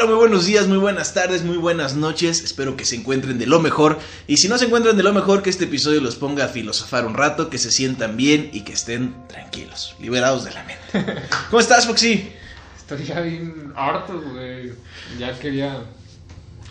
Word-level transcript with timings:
Hola, 0.00 0.08
muy 0.12 0.18
buenos 0.18 0.46
días, 0.46 0.66
muy 0.66 0.78
buenas 0.78 1.12
tardes, 1.12 1.44
muy 1.44 1.58
buenas 1.58 1.94
noches. 1.94 2.42
Espero 2.42 2.74
que 2.74 2.86
se 2.86 2.96
encuentren 2.96 3.38
de 3.38 3.44
lo 3.44 3.60
mejor. 3.60 3.98
Y 4.26 4.38
si 4.38 4.48
no 4.48 4.56
se 4.56 4.64
encuentran 4.64 4.96
de 4.96 5.02
lo 5.02 5.12
mejor, 5.12 5.42
que 5.42 5.50
este 5.50 5.64
episodio 5.66 6.00
los 6.00 6.16
ponga 6.16 6.46
a 6.46 6.48
filosofar 6.48 7.04
un 7.04 7.12
rato, 7.12 7.50
que 7.50 7.58
se 7.58 7.70
sientan 7.70 8.16
bien 8.16 8.48
y 8.50 8.62
que 8.62 8.72
estén 8.72 9.14
tranquilos, 9.28 9.94
liberados 10.00 10.44
de 10.44 10.52
la 10.52 10.64
mente. 10.64 11.20
¿Cómo 11.50 11.60
estás, 11.60 11.86
Foxy? 11.86 12.32
Estoy 12.78 13.04
ya 13.04 13.20
bien 13.20 13.74
harto, 13.76 14.18
güey. 14.22 14.72
Ya 15.18 15.38
quería 15.38 15.82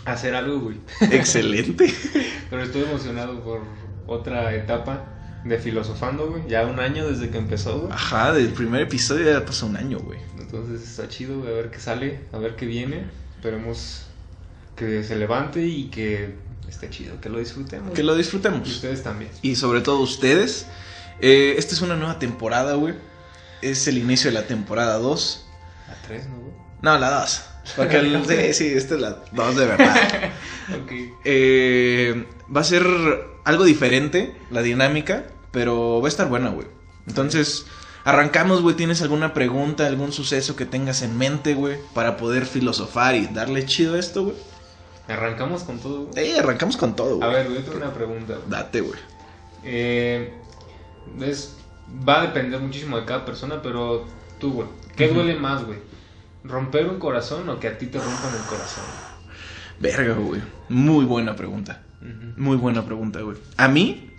hacer 0.06 0.34
algo, 0.34 0.58
güey. 0.58 0.78
Excelente. 1.12 1.94
Pero 2.50 2.64
estoy 2.64 2.82
emocionado 2.82 3.44
por 3.44 3.60
otra 4.08 4.52
etapa 4.56 5.04
de 5.44 5.58
filosofando, 5.58 6.28
güey. 6.30 6.42
Ya 6.48 6.66
un 6.66 6.78
año 6.80 7.08
desde 7.08 7.30
que 7.30 7.38
empezó, 7.38 7.78
güey. 7.80 7.92
Ajá, 7.92 8.32
del 8.32 8.48
primer 8.52 8.82
episodio 8.82 9.32
ya 9.32 9.44
pasó 9.44 9.66
un 9.66 9.76
año, 9.76 9.98
güey. 9.98 10.18
Entonces 10.38 10.82
está 10.82 11.08
chido, 11.08 11.38
güey, 11.40 11.50
a 11.52 11.56
ver 11.56 11.70
qué 11.70 11.78
sale, 11.80 12.20
a 12.32 12.38
ver 12.38 12.56
qué 12.56 12.66
viene. 12.66 13.04
Esperemos 13.36 14.06
que 14.76 15.02
se 15.04 15.16
levante 15.16 15.64
y 15.66 15.88
que 15.88 16.34
esté 16.68 16.90
chido, 16.90 17.20
que 17.20 17.28
lo 17.28 17.38
disfrutemos. 17.38 17.92
Que 17.94 18.02
lo 18.02 18.14
Y 18.14 18.18
disfrutemos. 18.18 18.68
ustedes 18.68 19.02
también. 19.02 19.30
Y 19.42 19.56
sobre 19.56 19.80
todo 19.80 20.00
ustedes. 20.00 20.66
Eh, 21.20 21.54
esta 21.58 21.74
es 21.74 21.80
una 21.82 21.96
nueva 21.96 22.18
temporada, 22.18 22.74
güey. 22.74 22.94
Es 23.62 23.86
el 23.88 23.98
inicio 23.98 24.30
de 24.30 24.34
la 24.40 24.46
temporada 24.46 24.96
2. 24.98 25.46
A 25.88 26.06
tres, 26.06 26.26
¿no, 26.28 26.36
güey? 26.38 26.52
No, 26.82 26.98
la 26.98 27.20
2. 27.20 27.42
Porque 27.76 27.96
el- 27.98 28.24
sí, 28.28 28.54
sí, 28.54 28.66
esta 28.72 28.94
es 28.94 29.00
la 29.00 29.18
2 29.32 29.56
de 29.56 29.66
verdad. 29.66 30.30
Ok. 30.82 30.92
Eh, 31.24 32.26
va 32.54 32.60
a 32.62 32.64
ser 32.64 32.84
algo 33.44 33.64
diferente 33.64 34.34
la 34.50 34.62
dinámica, 34.62 35.24
pero 35.52 36.00
va 36.00 36.06
a 36.06 36.08
estar 36.08 36.28
buena, 36.28 36.50
güey. 36.50 36.66
Entonces, 37.06 37.66
arrancamos, 38.04 38.62
güey. 38.62 38.76
¿Tienes 38.76 39.02
alguna 39.02 39.32
pregunta, 39.34 39.86
algún 39.86 40.12
suceso 40.12 40.56
que 40.56 40.66
tengas 40.66 41.02
en 41.02 41.16
mente, 41.18 41.54
güey? 41.54 41.78
Para 41.94 42.16
poder 42.16 42.46
filosofar 42.46 43.14
y 43.16 43.26
darle 43.26 43.66
chido 43.66 43.94
a 43.94 43.98
esto, 43.98 44.24
güey. 44.24 44.36
Arrancamos 45.08 45.64
con 45.64 45.78
todo, 45.78 46.04
güey. 46.06 46.30
Eh, 46.30 46.38
arrancamos 46.38 46.76
con 46.76 46.94
todo, 46.94 47.14
A 47.22 47.26
güey. 47.26 47.32
ver, 47.32 47.46
güey, 47.48 47.58
yo 47.58 47.64
tengo 47.64 47.78
una 47.84 47.92
pregunta. 47.92 48.34
güey. 48.34 48.48
Date, 48.48 48.80
güey. 48.80 49.00
Eh, 49.64 50.32
es, 51.20 51.56
va 52.08 52.20
a 52.20 52.26
depender 52.28 52.60
muchísimo 52.60 52.96
de 52.98 53.04
cada 53.04 53.24
persona, 53.24 53.60
pero 53.62 54.06
tú, 54.38 54.52
güey, 54.52 54.68
¿qué 54.96 55.08
duele 55.08 55.34
más, 55.36 55.64
güey? 55.64 55.78
¿Romper 56.44 56.86
un 56.86 56.98
corazón 56.98 57.48
o 57.48 57.58
que 57.58 57.68
a 57.68 57.76
ti 57.76 57.86
te 57.86 57.98
rompan 57.98 58.34
el 58.34 58.46
corazón? 58.48 58.84
Verga, 59.80 60.14
güey. 60.14 60.40
Muy 60.68 61.04
buena 61.04 61.34
pregunta. 61.36 61.82
Muy 62.36 62.56
buena 62.56 62.84
pregunta, 62.84 63.20
güey. 63.20 63.36
A 63.58 63.68
mí, 63.68 64.09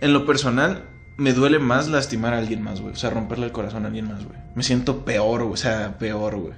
en 0.00 0.12
lo 0.12 0.26
personal, 0.26 0.84
me 1.16 1.32
duele 1.32 1.58
más 1.58 1.88
lastimar 1.88 2.34
a 2.34 2.38
alguien 2.38 2.62
más, 2.62 2.80
güey. 2.80 2.92
O 2.92 2.96
sea, 2.96 3.10
romperle 3.10 3.46
el 3.46 3.52
corazón 3.52 3.84
a 3.84 3.88
alguien 3.88 4.08
más, 4.08 4.24
güey. 4.24 4.38
Me 4.54 4.62
siento 4.62 5.04
peor, 5.04 5.42
güey. 5.42 5.54
O 5.54 5.56
sea, 5.56 5.98
peor, 5.98 6.36
güey. 6.36 6.54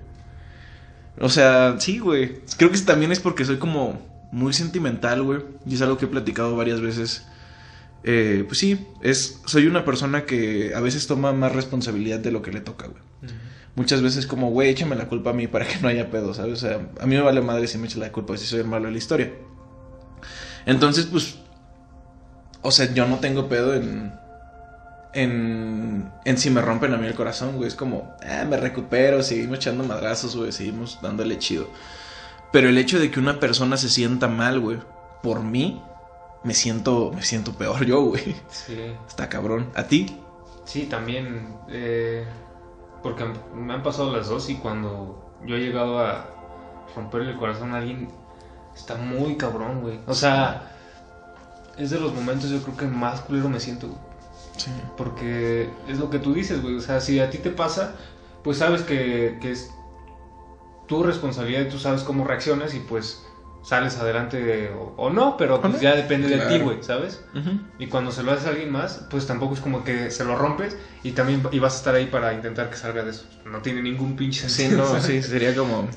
O 1.20 1.28
sea, 1.28 1.76
sí, 1.78 1.98
güey. 1.98 2.40
Creo 2.56 2.70
que 2.70 2.78
también 2.78 3.12
es 3.12 3.20
porque 3.20 3.44
soy 3.44 3.58
como 3.58 4.00
muy 4.32 4.52
sentimental, 4.52 5.22
güey. 5.22 5.40
Y 5.66 5.74
es 5.74 5.82
algo 5.82 5.98
que 5.98 6.06
he 6.06 6.08
platicado 6.08 6.56
varias 6.56 6.80
veces. 6.80 7.26
Eh, 8.04 8.44
pues 8.46 8.58
sí, 8.58 8.86
es, 9.02 9.40
soy 9.46 9.66
una 9.66 9.84
persona 9.84 10.24
que 10.24 10.72
a 10.74 10.80
veces 10.80 11.06
toma 11.06 11.32
más 11.32 11.52
responsabilidad 11.52 12.20
de 12.20 12.30
lo 12.30 12.40
que 12.40 12.52
le 12.52 12.60
toca, 12.60 12.86
güey. 12.86 13.02
Muchas 13.74 14.00
veces 14.00 14.26
como, 14.26 14.50
güey, 14.50 14.70
échame 14.70 14.96
la 14.96 15.06
culpa 15.06 15.30
a 15.30 15.32
mí 15.34 15.48
para 15.48 15.66
que 15.66 15.78
no 15.82 15.88
haya 15.88 16.10
pedo, 16.10 16.32
¿sabes? 16.32 16.54
O 16.54 16.66
sea, 16.66 16.88
a 16.98 17.06
mí 17.06 17.14
me 17.14 17.20
vale 17.20 17.42
madre 17.42 17.66
si 17.66 17.76
me 17.76 17.86
echa 17.86 17.98
la 17.98 18.10
culpa 18.10 18.36
si 18.38 18.46
soy 18.46 18.60
el 18.60 18.66
malo 18.66 18.86
de 18.86 18.92
la 18.92 18.98
historia. 18.98 19.32
Entonces, 20.64 21.06
pues, 21.06 21.38
o 22.66 22.70
sea, 22.70 22.92
yo 22.92 23.06
no 23.06 23.18
tengo 23.20 23.48
pedo 23.48 23.74
en, 23.74 24.12
en, 25.12 26.12
en 26.24 26.38
si 26.38 26.50
me 26.50 26.60
rompen 26.62 26.92
a 26.94 26.96
mí 26.98 27.06
el 27.06 27.14
corazón, 27.14 27.56
güey. 27.56 27.68
Es 27.68 27.74
como, 27.74 28.16
ah, 28.28 28.44
me 28.48 28.56
recupero, 28.56 29.22
seguimos 29.22 29.58
echando 29.58 29.84
madrazos, 29.84 30.36
güey, 30.36 30.52
seguimos 30.52 30.98
dándole 31.02 31.38
chido. 31.38 31.68
Pero 32.52 32.68
el 32.68 32.78
hecho 32.78 32.98
de 32.98 33.10
que 33.10 33.20
una 33.20 33.40
persona 33.40 33.76
se 33.76 33.88
sienta 33.88 34.28
mal, 34.28 34.60
güey, 34.60 34.78
por 35.22 35.42
mí, 35.42 35.82
me 36.44 36.54
siento, 36.54 37.12
me 37.14 37.22
siento 37.22 37.52
peor 37.56 37.84
yo, 37.84 38.02
güey. 38.02 38.36
Sí, 38.48 38.78
Está 39.08 39.28
cabrón. 39.28 39.70
¿A 39.74 39.84
ti? 39.84 40.22
sí, 40.64 40.86
también, 40.86 41.56
eh, 41.68 42.26
porque 43.02 43.24
me 43.54 43.72
han 43.74 43.82
pasado 43.82 44.12
las 44.16 44.28
dos 44.28 44.50
y 44.50 44.56
cuando 44.56 45.36
yo 45.46 45.56
he 45.56 45.60
llegado 45.60 46.00
a 46.00 46.26
romperle 46.94 47.32
el 47.32 47.38
corazón 47.38 47.72
a 47.72 47.78
alguien, 47.78 48.08
está 48.74 48.96
muy 48.96 49.36
cabrón, 49.36 49.80
güey. 49.82 50.00
O 50.06 50.14
sea, 50.14 50.75
es 51.78 51.90
de 51.90 52.00
los 52.00 52.14
momentos 52.14 52.50
yo 52.50 52.62
creo 52.62 52.76
que 52.76 52.86
más 52.86 53.20
culero 53.20 53.48
me 53.48 53.60
siento, 53.60 53.88
güey. 53.88 54.00
Sí. 54.56 54.70
Porque 54.96 55.68
es 55.88 55.98
lo 55.98 56.10
que 56.10 56.18
tú 56.18 56.32
dices, 56.32 56.62
güey. 56.62 56.76
O 56.76 56.80
sea, 56.80 57.00
si 57.00 57.20
a 57.20 57.30
ti 57.30 57.38
te 57.38 57.50
pasa, 57.50 57.94
pues 58.42 58.58
sabes 58.58 58.82
que, 58.82 59.38
que 59.40 59.52
es 59.52 59.70
tu 60.86 61.02
responsabilidad 61.02 61.62
y 61.62 61.68
tú 61.68 61.78
sabes 61.78 62.02
cómo 62.02 62.24
reaccionas 62.24 62.74
y 62.74 62.80
pues 62.80 63.22
sales 63.62 63.98
adelante 63.98 64.70
o, 64.70 64.94
o 64.96 65.10
no, 65.10 65.36
pero 65.36 65.60
pues 65.60 65.74
no? 65.74 65.80
ya 65.80 65.96
depende 65.96 66.28
de 66.28 66.38
ti, 66.46 66.60
güey, 66.60 66.82
¿sabes? 66.84 67.24
Ujú. 67.34 67.58
Y 67.80 67.88
cuando 67.88 68.12
se 68.12 68.22
lo 68.22 68.30
haces 68.30 68.46
a 68.46 68.50
alguien 68.50 68.70
más, 68.70 69.04
pues 69.10 69.26
tampoco 69.26 69.54
es 69.54 69.60
como 69.60 69.82
que 69.82 70.12
se 70.12 70.24
lo 70.24 70.36
rompes 70.36 70.76
y 71.02 71.10
también 71.12 71.42
y 71.50 71.58
vas 71.58 71.74
a 71.74 71.76
estar 71.78 71.94
ahí 71.96 72.06
para 72.06 72.32
intentar 72.32 72.70
que 72.70 72.76
salga 72.76 73.02
de 73.02 73.10
eso. 73.10 73.24
No 73.44 73.60
tiene 73.62 73.82
ningún 73.82 74.14
pinche 74.16 74.48
Sí, 74.48 74.62
sentido. 74.62 74.82
no, 74.84 74.88
¿sabes? 74.88 75.04
sí, 75.06 75.22
sería 75.22 75.54
como, 75.56 75.88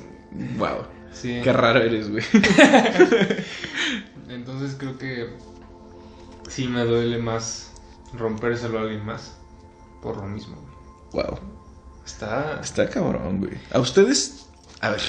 wow. 0.58 0.86
Sí. 1.14 1.40
Qué 1.44 1.54
raro 1.54 1.80
eres, 1.82 2.10
güey. 2.10 2.24
Entonces 4.30 4.76
creo 4.78 4.98
que 4.98 5.30
sí 6.50 6.68
me 6.68 6.84
duele 6.84 7.18
más 7.20 7.72
rompérselo 8.14 8.80
a 8.80 8.82
alguien 8.82 9.06
más 9.06 9.38
por 10.02 10.18
lo 10.18 10.24
mismo, 10.24 10.58
güey. 11.14 11.26
Wow. 11.26 11.40
Está 12.06 12.60
Está 12.62 12.90
cabrón, 12.90 13.40
güey. 13.40 13.54
A 13.72 13.80
ustedes, 13.80 14.48
a 14.82 14.90
ver, 14.90 15.02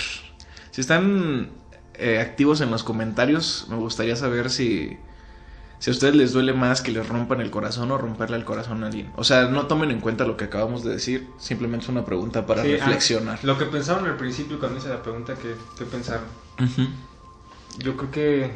si 0.70 0.80
están 0.80 1.50
eh, 1.94 2.18
activos 2.20 2.60
en 2.60 2.70
los 2.70 2.82
comentarios, 2.84 3.66
me 3.70 3.76
gustaría 3.76 4.16
saber 4.16 4.50
si, 4.50 4.98
si 5.78 5.90
a 5.90 5.92
ustedes 5.92 6.14
les 6.14 6.32
duele 6.32 6.52
más 6.52 6.82
que 6.82 6.92
les 6.92 7.08
rompan 7.08 7.40
el 7.40 7.50
corazón 7.50 7.90
o 7.90 7.96
romperle 7.98 8.36
el 8.36 8.44
corazón 8.44 8.82
a 8.84 8.88
alguien. 8.88 9.10
O 9.16 9.24
sea, 9.24 9.44
no 9.48 9.66
tomen 9.66 9.90
en 9.90 10.00
cuenta 10.00 10.24
lo 10.26 10.36
que 10.36 10.44
acabamos 10.44 10.84
de 10.84 10.90
decir, 10.92 11.26
simplemente 11.38 11.84
es 11.84 11.88
una 11.88 12.04
pregunta 12.04 12.44
para 12.46 12.62
Sí, 12.62 12.72
reflexionar. 12.76 13.38
ah, 13.42 13.46
lo 13.46 13.56
que 13.56 13.64
pensaron 13.66 14.06
al 14.06 14.16
principio 14.16 14.58
cuando 14.58 14.78
hice 14.78 14.88
la 14.90 15.02
pregunta, 15.02 15.34
que, 15.36 15.54
que 15.78 15.84
pensaron? 15.86 16.24
Yo 17.78 17.96
creo 17.96 18.10
que 18.10 18.50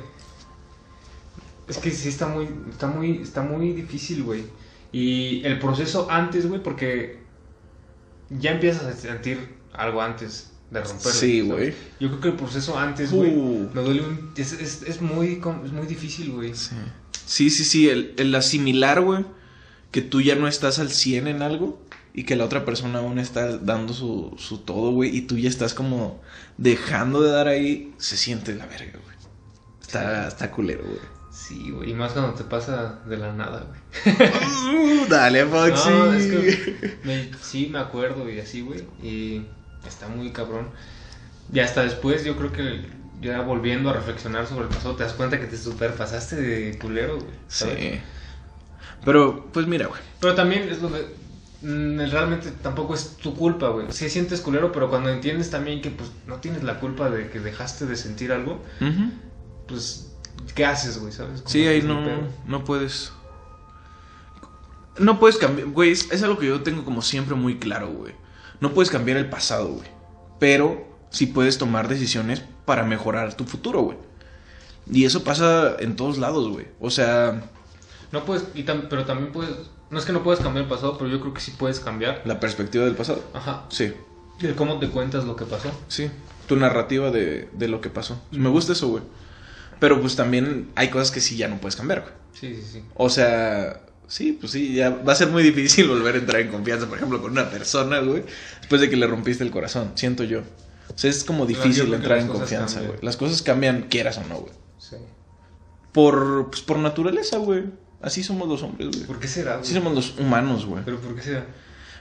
es 1.68 1.78
que 1.78 1.90
sí 1.90 2.08
está 2.08 2.28
muy, 2.28 2.48
está 2.70 2.86
muy, 2.86 3.18
está 3.18 3.42
muy 3.42 3.72
difícil, 3.72 4.22
güey. 4.22 4.44
Y 4.92 5.42
el 5.44 5.58
proceso 5.58 6.08
antes, 6.10 6.46
güey, 6.46 6.62
porque 6.62 7.18
ya 8.30 8.52
empiezas 8.52 8.84
a 8.84 8.92
sentir 8.92 9.38
algo 9.72 10.00
antes 10.00 10.52
de 10.70 10.80
romperlo. 10.80 11.12
Sí, 11.12 11.40
güey. 11.40 11.74
Yo 12.00 12.08
creo 12.08 12.20
que 12.20 12.28
el 12.28 12.36
proceso 12.36 12.78
antes, 12.78 13.10
güey, 13.10 13.34
Uh. 13.34 13.70
me 13.74 13.82
duele 13.82 14.02
un, 14.02 14.32
es, 14.36 14.52
es, 14.52 14.82
es 14.82 15.00
muy, 15.00 15.40
es 15.64 15.72
muy 15.72 15.86
difícil, 15.86 16.32
güey. 16.32 16.54
Sí, 16.54 16.76
sí, 17.26 17.50
sí, 17.50 17.64
sí, 17.64 17.88
el, 17.88 18.14
el 18.18 18.34
asimilar, 18.34 19.00
güey, 19.00 19.24
que 19.90 20.02
tú 20.02 20.20
ya 20.20 20.34
no 20.36 20.48
estás 20.48 20.78
al 20.78 20.90
100 20.90 21.26
en 21.28 21.42
algo 21.42 21.82
y 22.12 22.24
que 22.24 22.36
la 22.36 22.44
otra 22.44 22.64
persona 22.64 23.00
aún 23.00 23.18
está 23.18 23.58
dando 23.58 23.92
su, 23.92 24.34
su 24.38 24.58
todo, 24.58 24.92
güey, 24.92 25.16
y 25.16 25.22
tú 25.22 25.36
ya 25.38 25.48
estás 25.48 25.74
como 25.74 26.20
dejando 26.58 27.20
de 27.22 27.30
dar 27.32 27.48
ahí, 27.48 27.92
se 27.98 28.16
siente 28.16 28.54
la 28.54 28.66
verga, 28.66 28.92
güey. 29.02 29.16
Está, 29.82 30.28
está 30.28 30.50
culero, 30.50 30.84
güey. 30.84 31.14
Sí, 31.34 31.70
güey. 31.72 31.90
Y 31.90 31.94
más 31.94 32.12
cuando 32.12 32.32
te 32.34 32.44
pasa 32.44 33.00
de 33.06 33.16
la 33.16 33.32
nada, 33.32 33.66
güey. 33.66 35.00
Uh, 35.02 35.06
dale, 35.10 35.44
Foxy. 35.46 35.90
No, 35.90 36.12
es 36.12 36.26
que 36.26 36.98
me- 37.02 37.30
sí, 37.42 37.68
me 37.72 37.80
acuerdo 37.80 38.30
y 38.30 38.38
así, 38.38 38.60
güey. 38.60 38.84
Y 39.02 39.44
está 39.84 40.06
muy 40.08 40.30
cabrón. 40.30 40.68
Y 41.52 41.58
hasta 41.58 41.82
después, 41.82 42.24
yo 42.24 42.36
creo 42.36 42.52
que 42.52 42.86
ya 43.20 43.40
volviendo 43.40 43.90
a 43.90 43.94
reflexionar 43.94 44.46
sobre 44.46 44.64
el 44.66 44.68
pasado, 44.70 44.94
te 44.94 45.02
das 45.02 45.12
cuenta 45.14 45.40
que 45.40 45.46
te 45.46 45.56
superpasaste 45.56 46.36
de 46.36 46.78
culero, 46.78 47.16
güey. 47.16 47.34
¿sabes? 47.48 47.78
Sí. 47.80 48.00
Pero, 49.04 49.50
pues 49.52 49.66
mira, 49.66 49.86
güey. 49.88 50.00
Pero 50.20 50.34
también 50.36 50.68
es 50.68 50.80
lo 50.80 50.88
de. 50.88 51.04
mm, 51.62 52.10
Realmente 52.12 52.52
tampoco 52.62 52.94
es 52.94 53.16
tu 53.16 53.34
culpa, 53.34 53.68
güey. 53.70 53.88
Sí 53.90 54.08
sientes 54.08 54.40
culero, 54.40 54.70
pero 54.72 54.88
cuando 54.88 55.10
entiendes 55.10 55.50
también 55.50 55.82
que 55.82 55.90
pues 55.90 56.10
no 56.28 56.36
tienes 56.36 56.62
la 56.62 56.78
culpa 56.80 57.10
de 57.10 57.28
que 57.28 57.40
dejaste 57.40 57.86
de 57.86 57.96
sentir 57.96 58.32
algo, 58.32 58.62
pues 59.66 60.10
¿qué 60.54 60.64
haces, 60.66 60.98
güey? 60.98 61.12
¿Sabes? 61.12 61.42
Sí, 61.46 61.66
ahí 61.66 61.82
no, 61.82 62.00
no 62.46 62.64
puedes. 62.64 63.12
No 64.98 65.18
puedes 65.18 65.36
cambiar, 65.38 65.68
güey. 65.68 65.90
Es, 65.90 66.10
es 66.12 66.22
algo 66.22 66.38
que 66.38 66.46
yo 66.46 66.62
tengo 66.62 66.84
como 66.84 67.02
siempre 67.02 67.34
muy 67.34 67.58
claro, 67.58 67.88
güey. 67.88 68.14
No 68.60 68.72
puedes 68.72 68.90
cambiar 68.90 69.16
el 69.18 69.28
pasado, 69.28 69.68
güey. 69.68 69.88
Pero 70.38 70.86
sí 71.10 71.26
puedes 71.26 71.58
tomar 71.58 71.88
decisiones 71.88 72.42
para 72.64 72.84
mejorar 72.84 73.34
tu 73.34 73.44
futuro, 73.44 73.80
güey. 73.82 73.98
Y 74.90 75.04
eso 75.04 75.24
pasa 75.24 75.76
en 75.80 75.96
todos 75.96 76.18
lados, 76.18 76.48
güey. 76.48 76.66
O 76.80 76.90
sea, 76.90 77.42
No 78.12 78.24
puedes, 78.24 78.44
y 78.54 78.62
tam- 78.64 78.86
pero 78.88 79.04
también 79.04 79.32
puedes. 79.32 79.50
No 79.90 79.98
es 79.98 80.04
que 80.04 80.12
no 80.12 80.22
puedes 80.22 80.40
cambiar 80.40 80.64
el 80.64 80.70
pasado, 80.70 80.96
pero 80.98 81.10
yo 81.10 81.20
creo 81.20 81.34
que 81.34 81.40
sí 81.40 81.52
puedes 81.58 81.80
cambiar. 81.80 82.22
la 82.24 82.38
perspectiva 82.38 82.84
del 82.84 82.94
pasado. 82.94 83.22
Ajá. 83.34 83.64
Sí, 83.70 83.92
El 84.40 84.54
cómo 84.54 84.78
te 84.78 84.88
cuentas 84.90 85.24
lo 85.24 85.34
que 85.36 85.44
pasó. 85.44 85.70
sí. 85.88 86.10
Tu 86.46 86.56
narrativa 86.56 87.10
de, 87.10 87.48
de 87.54 87.68
lo 87.68 87.80
que 87.80 87.88
pasó. 87.88 88.20
Me 88.30 88.50
gusta 88.50 88.74
eso, 88.74 88.88
güey. 88.88 89.02
Pero 89.80 90.00
pues 90.00 90.16
también 90.16 90.70
hay 90.74 90.88
cosas 90.88 91.10
que 91.10 91.20
sí 91.20 91.36
ya 91.36 91.48
no 91.48 91.60
puedes 91.60 91.76
cambiar, 91.76 92.02
güey. 92.02 92.12
Sí, 92.32 92.54
sí, 92.54 92.68
sí. 92.72 92.84
O 92.94 93.08
sea, 93.08 93.80
sí, 94.08 94.32
pues 94.32 94.52
sí, 94.52 94.74
ya 94.74 94.90
va 94.90 95.12
a 95.12 95.16
ser 95.16 95.28
muy 95.28 95.42
difícil 95.42 95.88
volver 95.88 96.14
a 96.16 96.18
entrar 96.18 96.40
en 96.40 96.48
confianza, 96.48 96.86
por 96.86 96.98
ejemplo, 96.98 97.20
con 97.20 97.32
una 97.32 97.50
persona, 97.50 98.00
güey, 98.00 98.24
después 98.60 98.80
de 98.80 98.90
que 98.90 98.96
le 98.96 99.06
rompiste 99.06 99.44
el 99.44 99.50
corazón, 99.50 99.92
siento 99.94 100.24
yo. 100.24 100.40
O 100.94 100.98
sea, 100.98 101.10
es 101.10 101.24
como 101.24 101.46
difícil 101.46 101.92
entrar 101.92 102.18
en 102.18 102.28
confianza, 102.28 102.80
güey. 102.80 102.98
Las 103.02 103.16
cosas 103.16 103.42
cambian, 103.42 103.82
quieras 103.88 104.18
o 104.18 104.24
no, 104.24 104.36
güey. 104.36 104.52
Sí. 104.78 104.96
Por, 105.92 106.50
pues, 106.50 106.62
por 106.62 106.78
naturaleza, 106.78 107.38
güey. 107.38 107.64
Así 108.02 108.22
somos 108.22 108.48
los 108.48 108.62
hombres, 108.62 108.90
güey. 108.90 109.04
¿Por 109.04 109.18
qué 109.18 109.28
será, 109.28 109.52
güey? 109.52 109.62
Así 109.62 109.72
somos 109.72 109.94
los 109.94 110.18
humanos, 110.18 110.66
güey. 110.66 110.84
¿Pero 110.84 111.00
por 111.00 111.16
qué 111.16 111.22
será? 111.22 111.46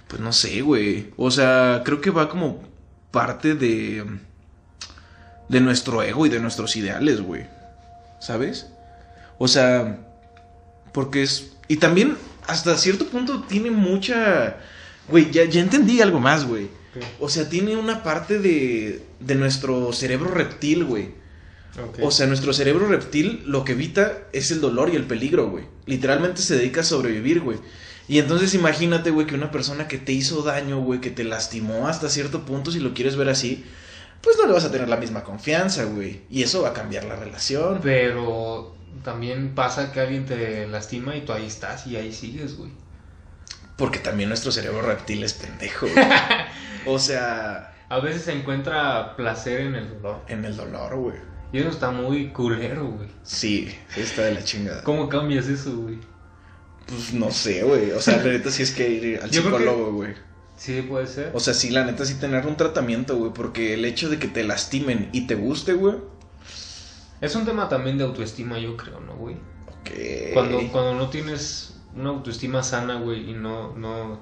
Pues 0.07 0.21
no 0.21 0.33
sé, 0.33 0.61
güey. 0.61 1.11
O 1.15 1.31
sea, 1.31 1.81
creo 1.85 2.01
que 2.01 2.11
va 2.11 2.29
como 2.29 2.61
parte 3.11 3.55
de. 3.55 4.05
de 5.47 5.61
nuestro 5.61 6.03
ego 6.03 6.25
y 6.25 6.29
de 6.29 6.39
nuestros 6.39 6.75
ideales, 6.75 7.21
güey. 7.21 7.47
¿Sabes? 8.23 8.67
O 9.37 9.49
sea, 9.49 9.99
porque 10.93 11.23
es. 11.23 11.57
Y 11.67 11.75
también, 11.77 12.15
hasta 12.47 12.77
cierto 12.77 13.07
punto, 13.07 13.43
tiene 13.43 13.69
mucha. 13.69 14.59
Güey, 15.09 15.29
ya, 15.29 15.43
ya 15.43 15.59
entendí 15.59 15.99
algo 16.01 16.21
más, 16.21 16.45
güey. 16.45 16.69
O 17.19 17.27
sea, 17.27 17.49
tiene 17.49 17.75
una 17.75 18.01
parte 18.01 18.39
de. 18.39 19.03
de 19.19 19.35
nuestro 19.35 19.91
cerebro 19.91 20.31
reptil, 20.31 20.85
güey. 20.85 21.09
O 22.01 22.11
sea, 22.11 22.27
nuestro 22.27 22.53
cerebro 22.53 22.87
reptil 22.87 23.43
lo 23.45 23.65
que 23.65 23.73
evita 23.73 24.19
es 24.31 24.51
el 24.51 24.61
dolor 24.61 24.89
y 24.93 24.95
el 24.95 25.03
peligro, 25.03 25.49
güey. 25.49 25.65
Literalmente 25.85 26.41
se 26.41 26.55
dedica 26.55 26.79
a 26.79 26.85
sobrevivir, 26.85 27.41
güey. 27.41 27.57
Y 28.07 28.19
entonces 28.19 28.53
imagínate, 28.53 29.09
güey, 29.09 29.27
que 29.27 29.35
una 29.35 29.51
persona 29.51 29.89
que 29.89 29.97
te 29.97 30.13
hizo 30.13 30.43
daño, 30.43 30.79
güey, 30.81 31.01
que 31.01 31.11
te 31.11 31.25
lastimó 31.25 31.87
hasta 31.87 32.09
cierto 32.09 32.45
punto, 32.45 32.71
si 32.71 32.79
lo 32.79 32.93
quieres 32.93 33.17
ver 33.17 33.27
así, 33.27 33.65
pues 34.23 34.37
no 34.39 34.47
le 34.47 34.53
vas 34.53 34.65
a 34.65 34.71
tener 34.71 34.89
la 34.89 34.97
misma 34.97 35.23
confianza, 35.23 35.83
güey. 35.83 36.21
Y 36.29 36.41
eso 36.41 36.63
va 36.63 36.69
a 36.69 36.73
cambiar 36.73 37.03
la 37.03 37.15
relación. 37.15 37.79
Pero 37.83 38.75
también 39.03 39.53
pasa 39.53 39.91
que 39.91 39.99
alguien 39.99 40.25
te 40.25 40.65
lastima 40.67 41.15
y 41.15 41.21
tú 41.21 41.33
ahí 41.33 41.45
estás 41.45 41.85
y 41.85 41.95
ahí 41.97 42.11
sigues, 42.13 42.57
güey. 42.57 42.71
Porque 43.77 43.99
también 43.99 44.29
nuestro 44.29 44.51
cerebro 44.51 44.81
reptil 44.81 45.23
es 45.23 45.33
pendejo, 45.33 45.87
güey. 45.87 46.05
O 46.85 46.99
sea, 46.99 47.73
A 47.89 47.99
veces 47.99 48.23
se 48.23 48.33
encuentra 48.33 49.15
placer 49.15 49.61
en 49.61 49.75
el 49.75 49.89
dolor. 49.89 50.21
en 50.27 50.43
el 50.45 50.55
dolor, 50.55 50.95
güey. 50.95 51.15
Y 51.53 51.59
eso 51.59 51.69
está 51.69 51.91
muy 51.91 52.29
culero, 52.29 52.85
güey. 52.87 53.07
Sí, 53.23 53.73
está 53.95 54.23
de 54.23 54.33
la 54.33 54.43
chingada. 54.43 54.83
¿Cómo 54.83 55.07
cambias 55.07 55.47
eso, 55.47 55.75
güey? 55.77 55.99
Pues 56.87 57.13
no 57.13 57.31
sé, 57.31 57.63
güey. 57.63 57.91
O 57.91 58.01
sea, 58.01 58.17
la 58.17 58.23
neta 58.31 58.51
sí 58.51 58.63
es 58.63 58.71
que 58.71 58.89
ir 58.89 59.19
al 59.23 59.29
Yo 59.29 59.41
creo 59.43 59.57
que- 59.57 59.63
psicólogo, 59.63 59.91
güey. 59.93 60.13
Sí, 60.57 60.81
puede 60.81 61.07
ser. 61.07 61.31
O 61.33 61.39
sea, 61.39 61.53
sí, 61.53 61.71
la 61.71 61.83
neta 61.83 62.05
sí 62.05 62.15
tener 62.15 62.45
un 62.45 62.57
tratamiento, 62.57 63.17
güey. 63.17 63.31
Porque 63.33 63.73
el 63.73 63.85
hecho 63.85 64.09
de 64.09 64.19
que 64.19 64.27
te 64.27 64.43
lastimen 64.43 65.09
y 65.11 65.27
te 65.27 65.35
guste, 65.35 65.73
güey. 65.73 65.95
Es 67.21 67.35
un 67.35 67.45
tema 67.45 67.69
también 67.69 67.97
de 67.97 68.03
autoestima, 68.03 68.59
yo 68.59 68.75
creo, 68.77 68.99
¿no, 68.99 69.15
güey? 69.15 69.35
Ok. 69.67 70.33
Cuando, 70.33 70.59
cuando 70.71 70.95
no 70.95 71.09
tienes 71.09 71.75
una 71.95 72.09
autoestima 72.09 72.63
sana, 72.63 72.95
güey, 72.95 73.29
y 73.29 73.33
no, 73.33 73.75
no, 73.77 74.19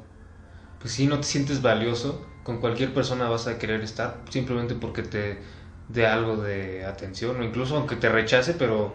pues 0.80 0.94
sí, 0.94 1.08
no 1.08 1.18
te 1.18 1.24
sientes 1.24 1.62
valioso, 1.62 2.26
con 2.44 2.60
cualquier 2.60 2.94
persona 2.94 3.28
vas 3.28 3.48
a 3.48 3.58
querer 3.58 3.82
estar, 3.82 4.22
simplemente 4.30 4.76
porque 4.76 5.02
te 5.02 5.40
dé 5.90 6.06
algo 6.06 6.38
de 6.38 6.86
atención, 6.86 7.40
o 7.40 7.44
incluso 7.44 7.76
aunque 7.76 7.96
te 7.96 8.10
rechace, 8.10 8.54
pero 8.54 8.94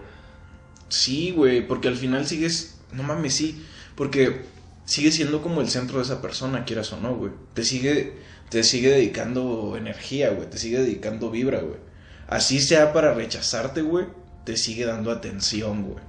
Sí, 0.88 1.33
güey. 1.33 1.67
Porque 1.67 1.88
al 1.88 1.97
final 1.97 2.27
sigues. 2.27 2.79
No 2.93 3.03
mames, 3.03 3.35
sí. 3.35 3.65
Porque 3.94 4.43
sigue 4.87 5.12
siendo 5.12 5.43
como 5.43 5.61
el 5.61 5.69
centro 5.69 5.99
de 5.99 6.05
esa 6.05 6.23
persona, 6.23 6.65
quieras 6.65 6.91
o 6.94 7.00
no, 7.00 7.15
güey. 7.15 7.33
Te 7.53 7.62
sigue. 7.65 8.15
Te 8.49 8.62
sigue 8.62 8.91
dedicando 8.91 9.75
energía, 9.77 10.31
güey. 10.31 10.49
Te 10.49 10.56
sigue 10.56 10.79
dedicando 10.79 11.31
vibra, 11.31 11.61
güey. 11.61 11.79
Así 12.29 12.61
sea 12.61 12.93
para 12.94 13.12
rechazarte, 13.12 13.83
güey. 13.83 14.06
Te 14.44 14.56
sigue 14.56 14.87
dando 14.87 15.11
atención, 15.11 15.83
güey. 15.83 16.03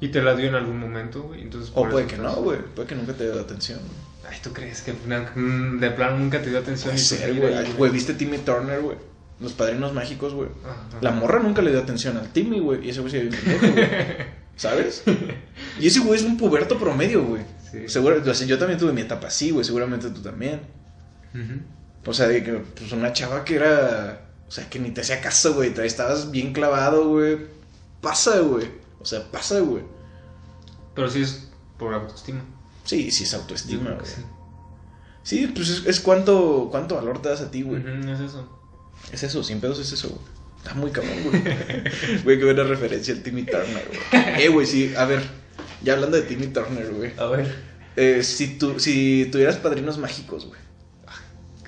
y 0.00 0.08
te 0.08 0.20
la 0.22 0.34
dio 0.34 0.48
en 0.48 0.54
algún 0.54 0.78
momento, 0.78 1.22
güey, 1.22 1.40
entonces 1.42 1.70
O 1.74 1.88
puede 1.88 2.06
que 2.06 2.16
estás- 2.16 2.34
no, 2.36 2.42
güey. 2.42 2.58
Puede 2.74 2.88
que 2.88 2.94
nunca 2.94 3.12
te 3.14 3.26
dé 3.26 3.40
atención. 3.40 3.78
güey. 3.80 4.32
Ay, 4.32 4.38
¿tú 4.42 4.52
crees 4.52 4.82
que 4.82 4.92
mm, 4.92 5.80
de 5.80 5.90
plano 5.90 6.18
nunca 6.18 6.40
te 6.42 6.50
dio 6.50 6.58
atención? 6.58 6.94
Puede 6.94 7.32
güey. 7.40 7.72
Güey, 7.76 7.90
¿viste 7.92 8.14
Timmy 8.14 8.38
Turner, 8.38 8.80
güey? 8.80 8.96
Los 9.40 9.52
padrinos 9.52 9.92
mágicos, 9.92 10.32
güey. 10.34 10.48
Ajá. 10.64 10.98
La 11.00 11.10
morra 11.10 11.40
nunca 11.40 11.62
le 11.62 11.70
dio 11.72 11.80
atención 11.80 12.16
al 12.16 12.28
Timmy, 12.32 12.60
güey. 12.60 12.86
Y 12.86 12.90
ese 12.90 13.00
güey 13.00 13.10
se 13.12 13.20
pendejo, 13.20 13.72
güey. 13.72 13.86
¿Sabes? 14.56 15.02
Y 15.80 15.86
ese 15.88 16.00
güey 16.00 16.20
es 16.20 16.24
un 16.24 16.36
puberto 16.36 16.78
promedio, 16.78 17.24
güey. 17.24 17.42
Sí. 17.74 17.88
Seguro, 17.88 18.22
o 18.24 18.34
sea, 18.34 18.46
yo 18.46 18.58
también 18.58 18.78
tuve 18.78 18.92
mi 18.92 19.00
etapa 19.00 19.26
así, 19.28 19.50
güey. 19.50 19.64
Seguramente 19.64 20.10
tú 20.10 20.22
también. 20.22 20.60
O 22.06 22.12
sea, 22.12 22.28
de 22.28 22.44
que, 22.44 22.52
pues 22.52 22.92
una 22.92 23.12
chava 23.12 23.44
que 23.44 23.56
era. 23.56 24.20
O 24.46 24.50
sea, 24.50 24.68
que 24.70 24.78
ni 24.78 24.90
te 24.90 25.00
hacía 25.00 25.20
caso, 25.20 25.54
güey. 25.54 25.72
Estabas 25.84 26.30
bien 26.30 26.52
clavado, 26.52 27.08
güey. 27.08 27.38
Pasa, 28.00 28.38
güey. 28.40 28.68
O 29.00 29.04
sea, 29.04 29.30
pasa, 29.30 29.58
güey. 29.60 29.82
Pero 30.94 31.10
sí 31.10 31.22
es 31.22 31.48
por 31.78 31.92
autoestima. 31.92 32.44
Sí, 32.84 33.10
sí 33.10 33.24
es 33.24 33.34
autoestima, 33.34 33.90
güey. 33.92 34.06
sí. 34.06 34.22
Sí, 35.24 35.46
pues 35.46 35.70
es, 35.70 35.86
es 35.86 36.00
cuánto, 36.00 36.68
cuánto 36.70 36.96
valor 36.96 37.22
te 37.22 37.30
das 37.30 37.40
a 37.40 37.50
ti, 37.50 37.62
güey. 37.62 37.82
Es 38.10 38.20
eso. 38.20 38.60
Es 39.10 39.22
eso, 39.22 39.42
sin 39.42 39.58
pedos 39.58 39.78
es 39.78 39.90
eso, 39.90 40.10
güey. 40.10 40.20
Está 40.58 40.74
muy 40.74 40.90
cabrón, 40.90 41.16
güey. 41.24 41.42
Güey, 42.24 42.38
qué 42.38 42.44
buena 42.44 42.62
referencia 42.64 43.12
al 43.14 43.22
Timmy 43.22 43.42
Turner, 43.42 43.86
güey. 43.88 44.44
Eh, 44.44 44.48
güey, 44.48 44.66
sí, 44.66 44.94
a 44.96 45.04
ver. 45.04 45.22
Ya 45.84 45.92
hablando 45.94 46.16
de 46.16 46.22
Timmy 46.24 46.48
Turner, 46.48 46.90
güey. 46.92 47.12
A 47.18 47.26
ver. 47.26 47.54
Eh, 47.96 48.22
si, 48.24 48.58
tu, 48.58 48.80
si 48.80 49.28
tuvieras 49.30 49.56
padrinos 49.56 49.98
mágicos, 49.98 50.46
güey. 50.46 50.60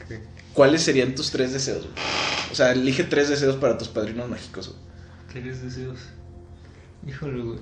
¿qué? 0.08 0.20
¿Cuáles 0.52 0.82
serían 0.82 1.14
tus 1.14 1.30
tres 1.30 1.52
deseos, 1.52 1.82
güey? 1.82 1.92
O 2.50 2.54
sea, 2.54 2.72
elige 2.72 3.04
tres 3.04 3.28
deseos 3.28 3.56
para 3.56 3.76
tus 3.78 3.88
padrinos 3.88 4.28
mágicos, 4.28 4.68
güey. 4.68 4.80
¿Qué 5.32 5.40
deseos? 5.50 5.98
Híjole, 7.06 7.42
güey. 7.42 7.58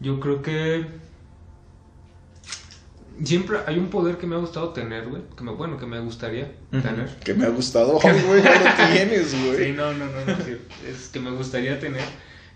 Yo 0.00 0.18
creo 0.18 0.42
que. 0.42 0.86
Siempre 3.24 3.58
hay 3.66 3.78
un 3.78 3.90
poder 3.90 4.16
que 4.16 4.26
me 4.28 4.36
ha 4.36 4.38
gustado 4.38 4.72
tener, 4.72 5.08
güey. 5.08 5.22
Que 5.36 5.42
me, 5.42 5.50
bueno, 5.50 5.76
que 5.76 5.86
me 5.86 5.98
gustaría 6.00 6.52
tener. 6.70 7.08
Que 7.24 7.34
me 7.34 7.46
ha 7.46 7.48
gustado, 7.48 7.98
güey, 7.98 8.42
ya 8.42 8.54
lo 8.78 8.92
tienes, 8.94 9.26
Sí, 9.28 9.44
güey. 9.46 9.72
no, 9.72 9.92
no, 9.92 10.06
no, 10.06 10.24
no. 10.24 10.36
sí. 10.44 10.56
Es 10.88 11.08
que 11.08 11.18
me 11.18 11.30
gustaría 11.32 11.80
tener. 11.80 12.02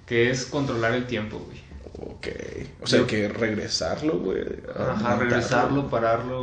Que 0.07 0.31
es 0.31 0.47
controlar 0.47 0.95
el 0.95 1.07
tiempo, 1.07 1.39
güey. 1.41 1.61
Ok. 2.05 2.29
O 2.83 2.87
sea, 2.87 3.01
Yo- 3.01 3.07
que 3.07 3.29
regresarlo, 3.29 4.19
güey. 4.19 4.43
Ajá, 4.79 5.17
regresarlo, 5.17 5.89
pararlo. 5.89 6.43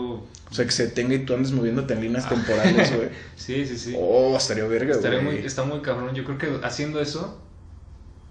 O 0.51 0.53
sea, 0.53 0.65
que 0.65 0.71
se 0.71 0.87
tenga 0.87 1.13
y 1.15 1.19
tú 1.25 1.33
andes 1.33 1.51
moviéndote 1.51 1.93
en 1.93 2.01
líneas 2.01 2.27
temporales, 2.27 2.95
güey. 2.95 3.09
Sí, 3.35 3.65
sí, 3.65 3.77
sí. 3.77 3.95
Oh, 3.97 4.35
estaría 4.37 4.65
verga, 4.65 4.93
Estaría 4.95 5.19
güey. 5.21 5.37
muy, 5.37 5.45
está 5.45 5.63
muy 5.63 5.79
cabrón. 5.81 6.13
Yo 6.15 6.23
creo 6.23 6.37
que 6.37 6.65
haciendo 6.65 6.99
eso, 7.01 7.39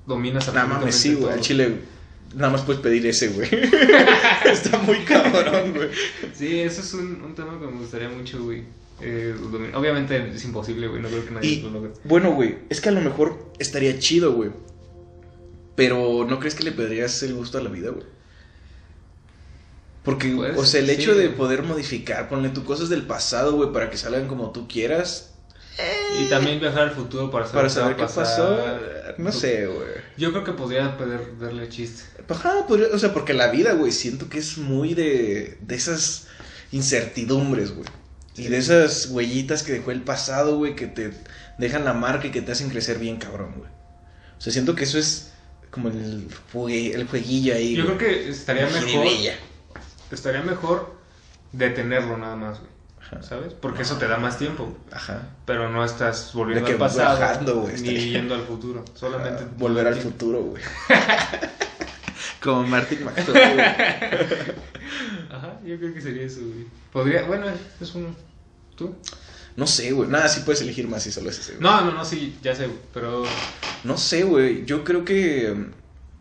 dominas 0.06 0.46
Nada 0.52 0.66
mames, 0.66 0.94
sí, 0.94 1.14
güey. 1.14 1.32
Al 1.32 1.40
chile, 1.40 1.76
nada 2.34 2.50
más 2.50 2.62
puedes 2.62 2.80
pedir 2.82 3.06
ese, 3.06 3.28
güey. 3.28 3.48
Está 4.44 4.78
muy 4.78 4.98
cabrón, 5.04 5.74
güey. 5.74 5.88
Sí, 6.34 6.60
eso 6.60 6.80
es 6.80 6.94
un, 6.94 7.22
un 7.22 7.34
tema 7.34 7.58
que 7.60 7.66
me 7.66 7.78
gustaría 7.80 8.08
mucho, 8.08 8.42
güey. 8.42 8.64
Eh, 9.00 9.34
Obviamente 9.74 10.30
es 10.34 10.44
imposible, 10.44 10.88
güey. 10.88 11.00
No 11.00 11.08
creo 11.08 11.24
que 11.24 11.30
nadie 11.30 11.48
Y, 11.50 11.62
lo 11.62 11.70
logre. 11.70 11.90
bueno, 12.04 12.32
güey, 12.32 12.58
es 12.68 12.80
que 12.80 12.88
a 12.88 12.92
lo 12.92 13.00
mejor 13.00 13.52
estaría 13.58 13.96
chido, 13.98 14.32
güey. 14.32 14.50
Pero 15.78 16.26
¿no 16.28 16.40
crees 16.40 16.56
que 16.56 16.64
le 16.64 16.72
pedirías 16.72 17.22
el 17.22 17.34
gusto 17.34 17.56
a 17.56 17.60
la 17.62 17.70
vida, 17.70 17.90
güey? 17.90 18.04
Porque, 20.02 20.34
Puede 20.34 20.58
o 20.58 20.64
sea, 20.64 20.80
el 20.80 20.90
hecho 20.90 21.14
de 21.14 21.28
poder 21.28 21.62
modificar, 21.62 22.28
ponle 22.28 22.48
tú 22.48 22.64
cosas 22.64 22.88
del 22.88 23.02
pasado, 23.02 23.52
güey, 23.52 23.72
para 23.72 23.88
que 23.88 23.96
salgan 23.96 24.26
como 24.26 24.50
tú 24.50 24.66
quieras. 24.66 25.34
Y 26.20 26.24
también 26.24 26.58
viajar 26.58 26.88
al 26.88 26.90
futuro 26.90 27.30
para 27.30 27.44
saber, 27.46 27.60
Para 27.60 27.68
saber 27.68 27.96
qué 27.96 28.02
pasó, 28.12 28.58
no 29.18 29.30
sé, 29.30 29.68
güey. 29.68 29.86
Yo 30.16 30.32
creo 30.32 30.42
que 30.42 30.50
podría 30.50 30.98
poder 30.98 31.38
darle 31.38 31.68
chiste. 31.68 32.02
Ajá, 32.28 32.66
podría- 32.66 32.88
o 32.92 32.98
sea, 32.98 33.14
porque 33.14 33.32
la 33.32 33.52
vida, 33.52 33.74
güey, 33.74 33.92
siento 33.92 34.28
que 34.28 34.38
es 34.38 34.58
muy 34.58 34.94
de, 34.94 35.58
de 35.60 35.74
esas 35.76 36.26
incertidumbres, 36.72 37.70
güey. 37.70 37.88
Y 38.34 38.48
de 38.48 38.58
esas 38.58 39.06
huellitas 39.10 39.62
que 39.62 39.70
dejó 39.74 39.92
el 39.92 40.02
pasado, 40.02 40.56
güey, 40.56 40.74
que 40.74 40.88
te 40.88 41.12
dejan 41.56 41.84
la 41.84 41.92
marca 41.92 42.26
y 42.26 42.30
que 42.32 42.42
te 42.42 42.50
hacen 42.50 42.68
crecer 42.68 42.98
bien 42.98 43.18
cabrón, 43.18 43.54
güey. 43.58 43.70
O 44.36 44.40
sea, 44.40 44.52
siento 44.52 44.74
que 44.74 44.82
eso 44.82 44.98
es 44.98 45.27
como 45.70 45.88
el, 45.88 46.28
jugue- 46.52 46.94
el 46.94 47.06
jueguillo 47.06 47.54
ahí. 47.54 47.76
Yo 47.76 47.84
güey. 47.84 47.96
creo 47.96 48.08
que 48.10 48.28
estaría 48.30 48.66
mejor. 48.66 49.06
Estaría 50.10 50.42
mejor 50.42 50.94
detenerlo 51.52 52.16
nada 52.16 52.36
más, 52.36 52.58
güey. 52.60 52.70
Ajá. 53.00 53.22
¿Sabes? 53.22 53.54
Porque 53.54 53.82
eso 53.82 53.96
te 53.96 54.06
da 54.06 54.18
más 54.18 54.36
tiempo. 54.38 54.76
Ajá. 54.92 55.22
Pero 55.46 55.70
no 55.70 55.84
estás 55.84 56.32
volviendo 56.34 56.64
De 56.64 56.66
que 56.66 56.72
al 56.74 56.78
pasado. 56.78 57.16
viajando, 57.18 57.54
güey, 57.60 57.72
ni 57.80 57.88
estaría- 57.88 58.12
yendo 58.20 58.34
al 58.34 58.42
futuro. 58.42 58.84
Solamente. 58.94 59.44
Volver 59.56 59.86
al 59.86 59.94
tiempo. 59.94 60.10
futuro, 60.12 60.40
güey. 60.42 60.62
Como 62.42 62.62
Martin 62.66 63.04
McFly, 63.04 63.32
güey. 63.32 63.60
Ajá, 65.30 65.58
yo 65.64 65.78
creo 65.78 65.92
que 65.94 66.00
sería 66.00 66.22
eso, 66.24 66.40
güey. 66.40 66.66
Podría. 66.92 67.22
Bueno, 67.22 67.46
es 67.80 67.94
uno. 67.94 68.14
¿Tú? 68.76 68.94
No 69.58 69.66
sé, 69.66 69.90
güey. 69.90 70.08
Nada, 70.08 70.28
sí 70.28 70.42
puedes 70.44 70.60
elegir 70.62 70.86
más 70.86 71.02
si 71.02 71.10
solo 71.10 71.30
es 71.30 71.38
ese, 71.40 71.54
güey. 71.54 71.62
No, 71.64 71.80
no, 71.84 71.90
no, 71.90 72.04
sí, 72.04 72.38
ya 72.42 72.54
sé, 72.54 72.66
güey, 72.68 72.78
pero. 72.94 73.24
No 73.82 73.98
sé, 73.98 74.22
güey. 74.22 74.64
Yo 74.64 74.84
creo 74.84 75.04
que 75.04 75.52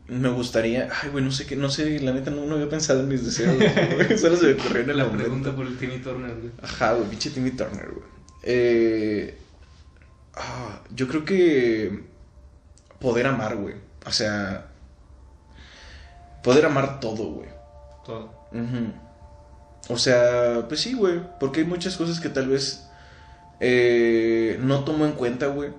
me 0.08 0.30
gustaría. 0.30 0.90
Ay, 1.04 1.10
güey, 1.12 1.24
no 1.24 1.30
sé 1.32 1.46
qué. 1.46 1.56
No 1.56 1.70
sé, 1.70 2.00
la 2.00 2.14
neta 2.14 2.32
no, 2.32 2.46
no 2.46 2.56
había 2.56 2.68
pensado 2.68 3.02
en 3.02 3.10
mis 3.10 3.24
deseos. 3.24 3.56
güey. 3.96 4.18
Solo 4.18 4.38
se 4.38 4.48
me 4.48 4.54
ocurrió 4.54 4.82
en 4.82 4.90
el 4.90 4.98
La 4.98 5.04
momento. 5.04 5.24
pregunta 5.24 5.56
por 5.56 5.68
el 5.68 5.78
Timmy 5.78 6.00
Turner, 6.00 6.36
güey. 6.36 6.52
Ajá, 6.64 6.94
güey, 6.94 7.08
pinche 7.12 7.30
Timmy 7.30 7.52
Turner, 7.52 7.90
güey. 7.92 8.06
Eh, 8.42 9.38
ah, 10.34 10.82
yo 10.96 11.08
creo 11.08 11.24
que 11.24 12.06
poder 13.00 13.28
amar, 13.28 13.56
güey. 13.56 13.76
O 14.04 14.12
sea, 14.12 14.66
poder 16.44 16.66
amar 16.66 17.00
todo, 17.00 17.26
güey. 17.34 17.50
Todo. 18.04 18.34
Ujú. 18.52 18.94
O 19.90 19.98
sea, 20.00 20.66
pues 20.68 20.82
sí, 20.82 20.94
güey. 20.96 21.22
Porque 21.40 21.60
hay 21.60 21.68
muchas 21.68 21.96
cosas 21.98 22.20
que 22.20 22.30
tal 22.30 22.48
vez 22.48 22.87
eh, 23.60 24.58
no 24.62 24.84
tomo 24.84 25.06
en 25.06 25.14
cuenta, 25.14 25.48
güey. 25.48 25.72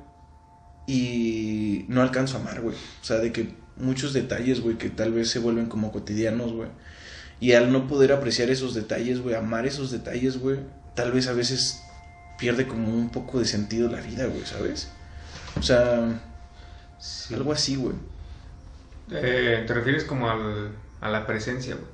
Y 0.87 1.85
no 1.89 2.01
alcanzo 2.03 2.39
a 2.39 2.41
amar, 2.41 2.61
güey. 2.61 2.75
O 2.77 3.05
sea, 3.05 3.19
de 3.19 3.33
que 3.33 3.55
muchos 3.77 4.13
detalles, 4.13 4.61
güey, 4.61 4.79
que 4.79 4.89
tal 4.91 5.13
vez 5.13 5.31
se 5.31 5.39
vuelven 5.39 5.67
como 5.67 5.93
cotidianos, 5.93 6.53
güey. 6.53 6.69
Y 7.41 7.53
al 7.53 7.71
no 7.73 7.87
poder 7.87 8.13
apreciar 8.13 8.51
esos 8.51 8.75
detalles, 8.75 9.21
güey, 9.21 9.35
amar 9.35 9.67
esos 9.67 9.91
detalles, 9.91 10.39
güey, 10.39 10.59
tal 10.97 11.13
vez 11.13 11.29
a 11.29 11.33
veces 11.33 11.83
pierde 12.39 12.67
como 12.67 12.89
un 12.93 13.11
poco 13.11 13.39
de 13.39 13.45
sentido 13.45 13.89
la 13.91 14.01
vida, 14.01 14.27
güey, 14.27 14.45
¿sabes? 14.45 14.89
O 15.59 15.63
sea, 15.63 16.21
Sí. 16.99 17.35
algo 17.35 17.53
así, 17.53 17.77
güey. 17.77 17.95
Eh, 19.11 19.65
¿Te 19.67 19.75
refieres 19.75 20.05
como 20.05 20.29
al, 20.29 20.73
a 21.01 21.09
la 21.09 21.27
presencia, 21.27 21.75
güey? 21.77 21.87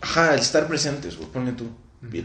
Ajá, 0.00 0.34
el 0.34 0.40
estar 0.40 0.68
presentes, 0.68 1.16
güey, 1.16 1.28
ponle 1.30 1.52
tú. 1.52 1.68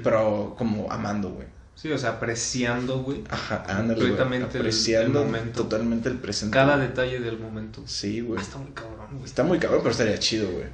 Pero 0.03 0.53
como 0.57 0.91
amando, 0.91 1.29
güey. 1.31 1.47
Sí, 1.81 1.89
o 1.91 1.97
sea, 1.97 2.09
apreciando, 2.11 2.99
güey, 3.03 3.23
Ajá, 3.29 3.63
ándale, 3.67 4.01
güey. 4.01 4.09
Completamente 4.09 4.57
el- 4.57 4.61
Apreciando 4.63 5.21
el 5.21 5.25
momento. 5.27 5.63
totalmente 5.63 6.09
el 6.09 6.17
presente. 6.17 6.53
cada 6.53 6.77
detalle 6.77 7.19
del 7.21 7.39
momento. 7.39 7.83
Sí, 7.87 8.19
güey. 8.19 8.37
Ah, 8.39 8.43
está 8.43 8.57
muy 8.57 8.71
cabrón, 8.71 9.07
güey. 9.13 9.23
Está 9.23 9.43
muy 9.43 9.59
cabrón, 9.59 9.79
pero 9.81 9.91
estaría 9.91 10.19
chido, 10.19 10.49
güey. 10.51 10.65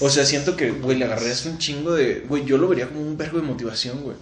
O 0.00 0.08
sea, 0.08 0.24
siento 0.24 0.56
que, 0.56 0.70
güey, 0.70 0.96
le 0.96 1.04
agarrarías 1.04 1.44
un 1.44 1.58
chingo 1.58 1.92
de... 1.92 2.20
Güey, 2.26 2.46
yo 2.46 2.56
lo 2.56 2.68
vería 2.68 2.88
como 2.88 3.02
un 3.02 3.18
vergo 3.18 3.38
de 3.38 3.44
motivación, 3.46 4.00
güey. 4.02 4.16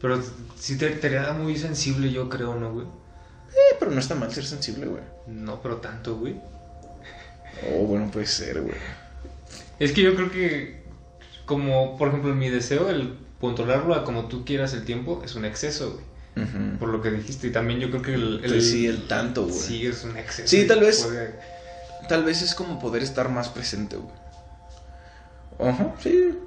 Pero 0.00 0.20
sí 0.58 0.76
te, 0.76 0.86
haría 1.06 1.32
muy 1.34 1.56
sensible, 1.56 2.10
yo 2.10 2.28
creo, 2.28 2.56
¿no, 2.56 2.72
güey? 2.72 2.86
Eh, 2.86 3.76
pero 3.78 3.92
no 3.92 4.00
está 4.00 4.16
mal 4.16 4.32
ser 4.34 4.44
sensible, 4.44 4.86
güey. 4.86 5.02
No, 5.28 5.62
pero 5.62 5.76
tanto, 5.76 6.16
güey. 6.16 6.34
Oh, 7.68 7.84
bueno, 7.84 8.10
puede 8.10 8.26
ser, 8.26 8.60
güey. 8.62 8.74
Es 9.78 9.92
que 9.92 10.02
yo 10.02 10.16
creo 10.16 10.30
que, 10.32 10.82
como 11.46 11.96
por 11.96 12.08
ejemplo, 12.08 12.34
mi 12.34 12.48
deseo, 12.48 12.88
el 12.90 13.14
controlarlo 13.40 13.94
a 13.94 14.04
como 14.04 14.26
tú 14.26 14.44
quieras 14.44 14.72
el 14.74 14.84
tiempo, 14.84 15.22
es 15.24 15.34
un 15.34 15.44
exceso, 15.44 15.92
güey. 15.92 16.46
Ujú. 16.46 16.78
Por 16.78 16.88
lo 16.90 17.02
que 17.02 17.10
dijiste. 17.10 17.48
Y 17.48 17.52
también 17.52 17.80
yo 17.80 17.90
creo 17.90 18.02
que 18.02 18.14
el. 18.14 18.40
el- 18.44 18.62
sí, 18.62 18.86
el 18.86 19.08
tanto, 19.08 19.44
güey. 19.46 19.54
Sí, 19.58 19.86
es 19.86 20.04
un 20.04 20.16
exceso. 20.16 20.48
Sí, 20.48 20.66
tal 20.66 20.80
vez. 20.80 21.02
puede- 21.04 21.34
Tal 22.08 22.24
vez 22.24 22.42
es 22.42 22.54
como 22.54 22.78
poder 22.80 23.02
estar 23.02 23.28
más 23.28 23.48
presente, 23.48 23.96
güey. 23.96 24.12
Ajá, 25.70 25.94
sí. 26.02 26.38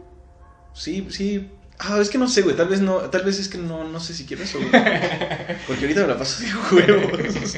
Sí, 0.73 1.07
sí. 1.11 1.51
Ah, 1.79 1.99
es 2.01 2.09
que 2.09 2.17
no 2.17 2.27
sé, 2.27 2.41
güey. 2.41 2.55
Tal 2.55 2.67
vez 2.69 2.81
no. 2.81 2.97
Tal 3.09 3.23
vez 3.23 3.39
es 3.39 3.47
que 3.49 3.57
no, 3.57 3.83
no 3.83 3.99
sé 3.99 4.13
si 4.13 4.25
quiero 4.25 4.43
eso, 4.43 4.57
güey. 4.59 4.69
Porque 5.67 5.81
ahorita 5.83 6.01
me 6.01 6.07
la 6.07 6.17
paso 6.17 6.41
de 6.43 6.75
huevos. 6.75 7.57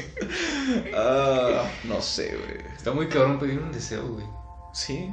Ah, 0.94 1.62
no 1.84 2.00
sé, 2.02 2.36
güey. 2.36 2.58
Está 2.76 2.92
muy 2.92 3.08
cabrón 3.08 3.38
pedir 3.38 3.58
un 3.58 3.72
deseo, 3.72 4.06
güey. 4.08 4.26
Sí. 4.72 5.10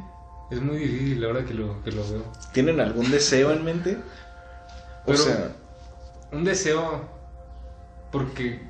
Es 0.53 0.61
muy 0.61 0.77
difícil 0.77 1.21
la 1.21 1.29
hora 1.29 1.45
que 1.45 1.53
lo, 1.53 1.81
que 1.83 1.91
lo 1.91 2.07
veo. 2.09 2.23
¿Tienen 2.51 2.79
algún 2.79 3.09
deseo 3.09 3.51
en 3.51 3.63
mente? 3.63 3.97
O 5.03 5.07
Pero- 5.07 5.17
sea, 5.17 5.47
Un 6.31 6.43
deseo. 6.43 7.09
Porque. 8.11 8.61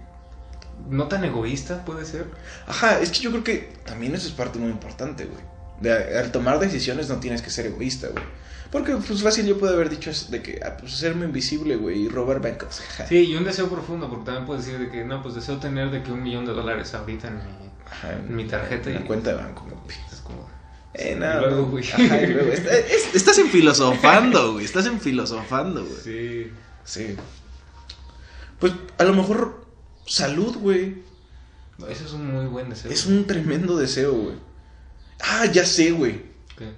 No 0.90 1.08
tan 1.08 1.24
egoísta 1.24 1.86
puede 1.86 2.04
ser. 2.06 2.26
ajá, 2.68 3.00
es 3.00 3.12
que 3.12 3.20
yo 3.20 3.30
creo 3.32 3.44
que 3.44 3.74
también 3.86 4.16
eso 4.16 4.28
es 4.28 4.34
parte 4.34 4.58
muy 4.60 4.70
importante, 4.72 5.26
güey. 5.26 5.42
De- 5.82 6.18
al 6.18 6.32
tomar 6.32 6.60
decisiones 6.60 7.10
no 7.10 7.18
tienes 7.18 7.42
que 7.42 7.50
ser 7.52 7.68
egoísta, 7.68 8.08
güey. 8.10 8.24
Porque, 8.72 8.96
pues 8.96 9.22
fácil 9.22 9.46
yo 9.46 9.60
puedo 9.60 9.74
haber 9.76 9.90
dicho 9.90 10.12
de 10.30 10.42
que, 10.42 10.60
ah, 10.66 10.76
pues 10.80 10.94
hacerme 10.94 11.26
invisible, 11.26 11.76
güey, 11.76 12.04
y 12.06 12.10
robar 12.10 12.42
bancos. 12.42 12.82
Sí, 13.08 13.18
y 13.20 13.36
un 13.36 13.44
deseo 13.44 13.70
profundo, 13.70 14.10
porque 14.10 14.26
también 14.26 14.46
puedes 14.48 14.66
decir 14.66 14.80
de 14.80 14.90
que, 14.90 15.06
no, 15.06 15.22
pues 15.22 15.36
deseo 15.36 15.58
tener 15.60 15.92
de 15.92 16.02
que 16.02 16.12
un 16.12 16.24
millón 16.24 16.46
de 16.46 16.54
dólares 16.54 16.94
ahorita 16.96 17.28
en 17.28 17.36
mi, 17.36 17.42
Ajá, 17.92 18.14
en 18.14 18.36
mi 18.36 18.46
tarjeta 18.46 18.90
en 18.90 18.96
y 18.96 19.00
la 19.00 19.06
cuenta 19.06 19.30
de 19.30 19.36
banco, 19.36 19.66
papi. 19.66 19.94
Es 20.12 20.20
como... 20.22 20.50
Eh, 20.96 21.14
Y 21.16 21.20
nada. 21.20 21.42
luego, 21.42 21.66
güey. 21.68 21.84
Ajá, 21.92 22.22
y 22.22 22.28
luego, 22.28 22.52
está- 22.52 22.78
es- 22.78 23.16
estás 23.16 23.38
en 23.40 23.48
filosofando, 23.50 24.54
güey. 24.54 24.66
Estás 24.66 24.86
en 24.86 25.00
filosofando, 25.02 25.84
güey. 25.86 25.98
Sí. 26.04 26.52
Sí. 26.84 27.16
Pues 28.60 28.74
a 28.98 29.04
lo 29.04 29.14
mejor 29.14 29.66
salud, 30.06 30.56
güey. 30.58 31.02
Eso 31.90 32.06
es 32.06 32.14
un 32.14 32.32
muy 32.32 32.46
buen 32.46 32.70
deseo. 32.70 32.92
Es 32.92 33.06
un 33.06 33.26
tremendo 33.26 33.76
deseo, 33.78 34.14
güey. 34.14 34.36
Ah, 35.20 35.46
ya 35.52 35.66
sé, 35.66 35.92
güey. 35.92 36.22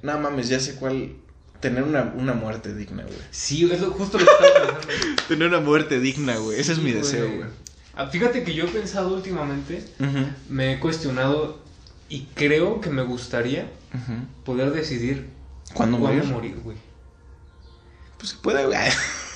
No 0.01 0.17
mames, 0.19 0.47
ya 0.49 0.59
sé 0.59 0.75
cuál. 0.75 1.15
Tener 1.59 1.83
una, 1.83 2.13
una 2.15 2.33
muerte 2.33 2.73
digna, 2.75 3.03
güey. 3.03 3.17
Sí, 3.31 3.69
es 3.71 3.81
lo- 3.81 3.91
justo 3.91 4.17
lo 4.19 4.25
que 4.25 4.31
estaba 4.31 4.79
pensando. 4.81 5.23
Tener 5.27 5.47
una 5.47 5.59
muerte 5.59 5.99
digna, 5.99 6.37
güey. 6.37 6.59
Ese 6.59 6.73
es 6.73 6.79
mi 6.79 6.91
deseo, 6.91 7.27
güey. 7.27 7.49
Ah, 7.95 8.07
Fíjate 8.07 8.43
que 8.43 8.53
yo 8.53 8.65
he 8.65 8.67
pensado 8.67 9.13
últimamente, 9.15 9.83
me 10.49 10.73
he 10.73 10.79
cuestionado 10.79 11.63
y 12.09 12.27
creo 12.35 12.81
que 12.81 12.89
me 12.89 13.01
gustaría 13.03 13.67
poder 14.43 14.71
decidir 14.71 15.29
¿Cuándo 15.73 15.97
cuándo 15.99 16.17
morir? 16.25 16.31
morir, 16.33 16.59
güey. 16.63 16.77
Pues 18.17 18.29
se 18.31 18.37
puede, 18.37 18.65
güey. 18.65 18.77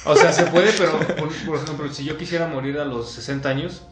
O 0.06 0.16
sea, 0.16 0.32
se 0.32 0.46
puede, 0.46 0.72
pero 0.74 1.00
por, 1.18 1.30
por 1.46 1.58
ejemplo, 1.58 1.92
si 1.92 2.04
yo 2.06 2.18
quisiera 2.18 2.48
morir 2.48 2.78
a 2.80 2.86
los 2.86 3.12
60 3.12 3.50
años, 3.50 3.84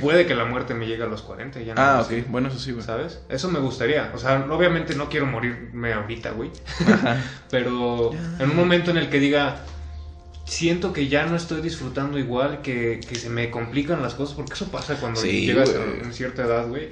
puede 0.00 0.26
que 0.26 0.34
la 0.34 0.44
muerte 0.44 0.74
me 0.74 0.86
llegue 0.86 1.02
a 1.02 1.06
los 1.06 1.22
40 1.22 1.60
y 1.60 1.64
ya 1.66 1.74
no 1.74 1.80
Ah, 1.80 2.00
ok. 2.02 2.08
sé, 2.08 2.24
Bueno, 2.28 2.48
eso 2.48 2.58
sí, 2.58 2.72
güey. 2.72 2.84
¿Sabes? 2.84 3.20
Eso 3.28 3.48
me 3.50 3.58
gustaría. 3.60 4.10
O 4.14 4.18
sea, 4.18 4.46
obviamente 4.50 4.94
no 4.94 5.08
quiero 5.08 5.26
morirme 5.26 5.92
ahorita, 5.92 6.30
güey. 6.32 6.50
Ajá. 6.86 7.22
Pero 7.50 8.12
en 8.38 8.50
un 8.50 8.56
momento 8.56 8.90
en 8.90 8.96
el 8.98 9.08
que 9.10 9.18
diga, 9.20 9.60
siento 10.44 10.92
que 10.92 11.08
ya 11.08 11.26
no 11.26 11.36
estoy 11.36 11.60
disfrutando 11.62 12.18
igual, 12.18 12.62
que, 12.62 13.00
que 13.08 13.14
se 13.14 13.30
me 13.30 13.50
complican 13.50 14.02
las 14.02 14.14
cosas, 14.14 14.34
porque 14.34 14.54
eso 14.54 14.66
pasa 14.70 14.96
cuando 14.96 15.20
Sí, 15.20 15.46
llegas 15.46 15.70
a 15.74 15.80
una 16.04 16.12
cierta 16.12 16.42
edad, 16.44 16.66
güey. 16.68 16.90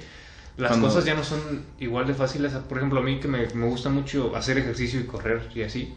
Las 0.57 0.69
Cuando- 0.71 0.87
cosas 0.87 1.05
ya 1.05 1.13
no 1.15 1.23
son 1.23 1.39
igual 1.79 2.07
de 2.07 2.13
fáciles. 2.13 2.51
Por 2.53 2.77
ejemplo, 2.77 2.99
a 2.99 3.03
mí 3.03 3.19
que 3.19 3.27
me, 3.27 3.47
me 3.53 3.65
gusta 3.67 3.89
mucho 3.89 4.35
hacer 4.35 4.57
ejercicio 4.57 4.99
y 4.99 5.05
correr 5.05 5.49
y 5.55 5.63
así, 5.63 5.93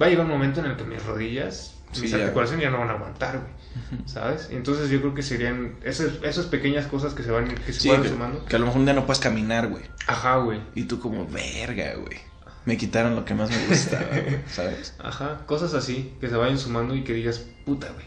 va 0.00 0.06
a 0.06 0.08
llegar 0.10 0.24
un 0.26 0.32
momento 0.32 0.60
en 0.60 0.66
el 0.66 0.76
que 0.76 0.84
mis 0.84 1.04
rodillas, 1.04 1.74
Sí, 1.92 2.02
mis 2.02 2.10
ya. 2.10 2.18
articulaciones 2.18 2.64
ya 2.64 2.70
no 2.70 2.78
van 2.80 2.90
a 2.90 2.92
aguantar, 2.92 3.38
güey. 3.40 4.02
¿Sabes? 4.06 4.48
Entonces 4.50 4.90
yo 4.90 5.00
creo 5.00 5.14
que 5.14 5.22
serían 5.22 5.76
esas, 5.82 6.22
esas 6.22 6.46
pequeñas 6.46 6.86
cosas 6.86 7.14
que 7.14 7.22
se 7.22 7.30
van 7.30 7.48
que 7.48 7.72
se 7.72 7.80
Sí, 7.80 7.88
van 7.88 8.02
que, 8.02 8.08
sumando. 8.10 8.44
que 8.44 8.56
a 8.56 8.58
lo 8.58 8.66
mejor 8.66 8.80
un 8.80 8.84
día 8.86 8.94
no 8.94 9.06
puedes 9.06 9.20
caminar, 9.20 9.68
güey. 9.68 9.84
Ajá, 10.06 10.36
güey. 10.36 10.60
Y 10.74 10.84
tú 10.84 11.00
como, 11.00 11.26
verga, 11.26 11.94
güey. 11.94 12.18
Me 12.66 12.76
quitaron 12.76 13.16
lo 13.16 13.24
que 13.24 13.34
más 13.34 13.48
me 13.50 13.66
gustaba, 13.68 14.04
güey. 14.10 14.38
¿Sabes? 14.50 14.94
Ajá, 14.98 15.46
cosas 15.46 15.72
así, 15.74 16.12
que 16.20 16.28
se 16.28 16.36
vayan 16.36 16.58
sumando 16.58 16.94
y 16.94 17.04
que 17.04 17.14
digas, 17.14 17.46
puta, 17.64 17.88
güey. 17.94 18.04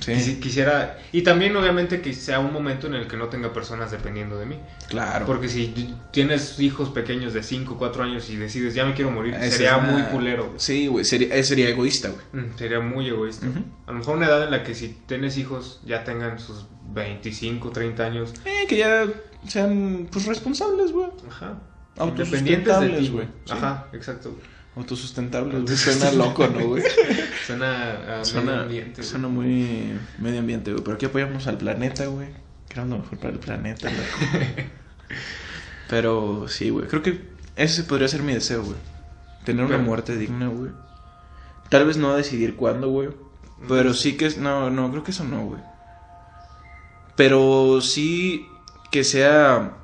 Sí. 0.00 0.40
Quisiera. 0.40 0.98
Y 1.12 1.22
también, 1.22 1.56
obviamente, 1.56 2.00
que 2.00 2.12
sea 2.14 2.40
un 2.40 2.52
momento 2.52 2.88
en 2.88 2.94
el 2.94 3.06
que 3.06 3.16
no 3.16 3.28
tenga 3.28 3.52
personas 3.52 3.90
dependiendo 3.92 4.36
de 4.38 4.46
mí. 4.46 4.58
Claro. 4.88 5.24
Porque 5.24 5.48
si 5.48 5.72
tienes 6.10 6.58
hijos 6.58 6.88
pequeños 6.90 7.32
de 7.32 7.42
5 7.44 7.74
o 7.74 7.78
4 7.78 8.02
años 8.02 8.28
y 8.28 8.36
decides, 8.36 8.74
ya 8.74 8.84
me 8.84 8.94
quiero 8.94 9.10
morir, 9.12 9.34
Esa 9.34 9.50
sería 9.56 9.76
una- 9.76 9.92
muy 9.92 10.02
culero. 10.02 10.46
güey. 10.46 10.58
Sí, 10.58 10.88
güey. 10.88 11.04
Sería, 11.04 11.42
sería 11.44 11.68
egoísta, 11.68 12.08
güey. 12.10 12.44
Mm, 12.44 12.56
Sería 12.58 12.80
muy 12.80 13.06
egoísta. 13.08 13.46
A 13.86 13.92
lo 13.92 13.98
mejor 13.98 14.16
una 14.16 14.26
edad 14.26 14.42
en 14.44 14.50
la 14.50 14.64
que 14.64 14.74
si 14.74 14.88
tienes 15.06 15.38
hijos 15.38 15.80
ya 15.84 16.02
tengan 16.02 16.38
sus 16.40 16.66
25, 16.92 17.70
30 17.70 18.04
años. 18.04 18.34
Eh, 18.44 18.66
que 18.68 18.78
ya 18.78 19.06
sean, 19.46 20.08
pues, 20.10 20.26
responsables, 20.26 20.90
güey. 20.92 21.08
Ajá. 21.28 21.58
Autosustentables, 21.96 22.98
ti, 22.98 23.08
güey. 23.10 23.26
Sí. 23.44 23.52
Ajá, 23.52 23.86
exacto. 23.92 24.30
güey. 24.30 24.42
Autosustentables, 24.76 25.62
güey. 25.62 25.76
Suena 25.76 26.10
loco, 26.12 26.48
¿no, 26.48 26.66
güey? 26.66 26.82
Suena 27.46 27.92
a 27.92 28.06
medio 28.08 28.24
Suena, 28.24 28.62
ambiente. 28.62 28.94
güey. 28.96 29.08
suena 29.08 29.28
muy 29.28 29.98
medio 30.18 30.40
ambiente, 30.40 30.72
güey. 30.72 30.82
Pero 30.82 30.96
aquí 30.96 31.06
apoyamos 31.06 31.46
al 31.46 31.58
planeta, 31.58 32.06
güey. 32.06 32.28
Que 32.68 32.74
era 32.74 32.84
lo 32.84 32.98
mejor 32.98 33.18
para 33.18 33.32
el 33.32 33.38
planeta, 33.38 33.88
loco. 33.90 34.44
Pero 35.88 36.48
sí, 36.48 36.70
güey. 36.70 36.88
Creo 36.88 37.02
que 37.02 37.20
ese 37.56 37.84
podría 37.84 38.08
ser 38.08 38.22
mi 38.22 38.34
deseo, 38.34 38.64
güey. 38.64 38.76
Tener 39.44 39.64
una 39.64 39.78
muerte 39.78 40.16
digna, 40.16 40.48
güey. 40.48 40.72
Tal 41.68 41.86
vez 41.86 41.96
no 41.96 42.16
decidir 42.16 42.56
cuándo, 42.56 42.88
güey. 42.88 43.10
Pero 43.68 43.94
sí 43.94 44.16
que 44.16 44.26
es. 44.26 44.38
No, 44.38 44.70
no, 44.70 44.90
creo 44.90 45.04
que 45.04 45.12
eso 45.12 45.24
no, 45.24 45.44
güey. 45.46 45.60
Pero 47.16 47.80
sí 47.80 48.48
que 48.90 49.04
sea. 49.04 49.76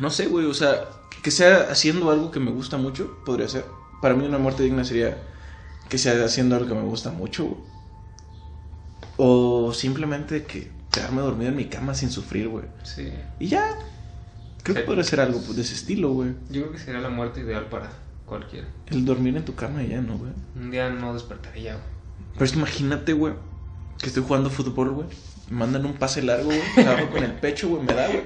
No 0.00 0.10
sé, 0.10 0.26
güey. 0.26 0.46
O 0.46 0.54
sea, 0.54 0.84
que 1.28 1.32
sea 1.32 1.68
haciendo 1.70 2.10
algo 2.10 2.30
que 2.30 2.40
me 2.40 2.50
gusta 2.50 2.78
mucho, 2.78 3.18
podría 3.26 3.46
ser. 3.48 3.66
Para 4.00 4.14
mí, 4.14 4.24
una 4.24 4.38
muerte 4.38 4.62
digna 4.62 4.82
sería 4.82 5.18
que 5.90 5.98
sea 5.98 6.24
haciendo 6.24 6.56
algo 6.56 6.68
que 6.68 6.74
me 6.74 6.88
gusta 6.88 7.10
mucho, 7.10 7.44
güey. 7.44 7.60
O 9.18 9.74
simplemente 9.74 10.44
que 10.44 10.70
quedarme 10.90 11.20
dormido 11.20 11.50
en 11.50 11.56
mi 11.56 11.66
cama 11.66 11.92
sin 11.92 12.10
sufrir, 12.10 12.48
güey. 12.48 12.64
Sí. 12.82 13.12
Y 13.38 13.48
ya. 13.48 13.76
Creo 14.62 14.76
que 14.76 14.82
podría 14.84 15.04
ser 15.04 15.20
algo 15.20 15.38
de 15.38 15.60
ese 15.60 15.74
estilo, 15.74 16.12
güey. 16.12 16.30
Yo 16.48 16.62
creo 16.62 16.72
que 16.72 16.78
sería 16.78 17.00
la 17.00 17.10
muerte 17.10 17.40
ideal 17.40 17.66
para 17.66 17.90
cualquiera. 18.24 18.66
El 18.86 19.04
dormir 19.04 19.36
en 19.36 19.44
tu 19.44 19.54
cama 19.54 19.82
y 19.82 19.88
ya, 19.88 20.00
¿no, 20.00 20.16
güey? 20.16 20.32
Un 20.56 20.70
día 20.70 20.88
no 20.88 21.12
despertaría, 21.12 21.74
güey. 21.74 21.86
Pero 22.32 22.44
es 22.46 22.52
que 22.52 22.58
imagínate, 22.58 23.12
güey, 23.12 23.34
que 23.98 24.06
estoy 24.06 24.22
jugando 24.22 24.48
fútbol, 24.48 24.92
güey. 24.92 25.08
Mandan 25.50 25.86
un 25.86 25.94
pase 25.94 26.22
largo, 26.22 26.46
güey. 26.46 26.60
Agarro 26.76 27.10
con 27.12 27.24
el 27.24 27.32
pecho, 27.32 27.68
güey. 27.68 27.82
Me 27.82 27.94
da, 27.94 28.06
güey. 28.08 28.22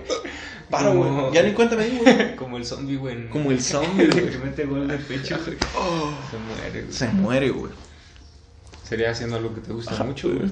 Paro, 0.70 0.94
güey. 0.94 1.08
Como- 1.10 1.32
Ya 1.32 1.42
ni 1.42 1.52
cuenta 1.52 1.76
me 1.76 1.86
di, 1.86 1.98
güey. 1.98 2.36
Como 2.36 2.56
el 2.56 2.64
zombie, 2.66 2.96
güey. 2.96 3.14
en- 3.16 3.28
Como 3.28 3.50
el 3.50 3.60
zombie, 3.62 4.06
güey. 4.10 4.30
que 4.30 4.38
mete 4.38 4.64
gol 4.64 4.88
de 4.88 4.98
pecho, 4.98 5.38
güey. 5.44 5.56
Oh, 5.76 6.12
Se 6.30 6.38
muere, 6.38 6.80
güey. 6.82 6.92
se 6.92 7.08
muere, 7.08 7.50
güey. 7.50 7.72
Sería 8.88 9.10
haciendo 9.10 9.36
algo 9.36 9.54
que 9.54 9.60
te 9.60 9.72
gusta 9.72 9.92
Ajá, 9.94 10.04
mucho, 10.04 10.28
güey. 10.28 10.50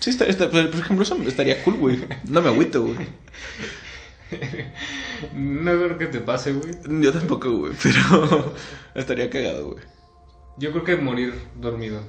Sí, 0.00 0.10
está, 0.10 0.24
está- 0.26 0.50
por 0.50 0.60
ejemplo, 0.60 1.02
eso 1.02 1.16
estaría 1.26 1.62
cool, 1.64 1.76
güey. 1.76 2.04
No 2.28 2.42
me 2.42 2.48
agüito, 2.48 2.82
güey. 2.82 2.96
No 5.34 5.70
creo 5.72 5.98
que 5.98 6.06
te 6.06 6.20
pase, 6.20 6.52
güey. 6.52 6.74
Yo 7.02 7.12
tampoco, 7.12 7.50
güey. 7.50 7.72
Pero 7.82 8.54
estaría 8.94 9.30
cagado, 9.30 9.70
güey. 9.72 9.84
Yo 10.58 10.72
creo 10.72 10.84
que 10.84 10.96
morir 10.96 11.34
dormido 11.60 12.00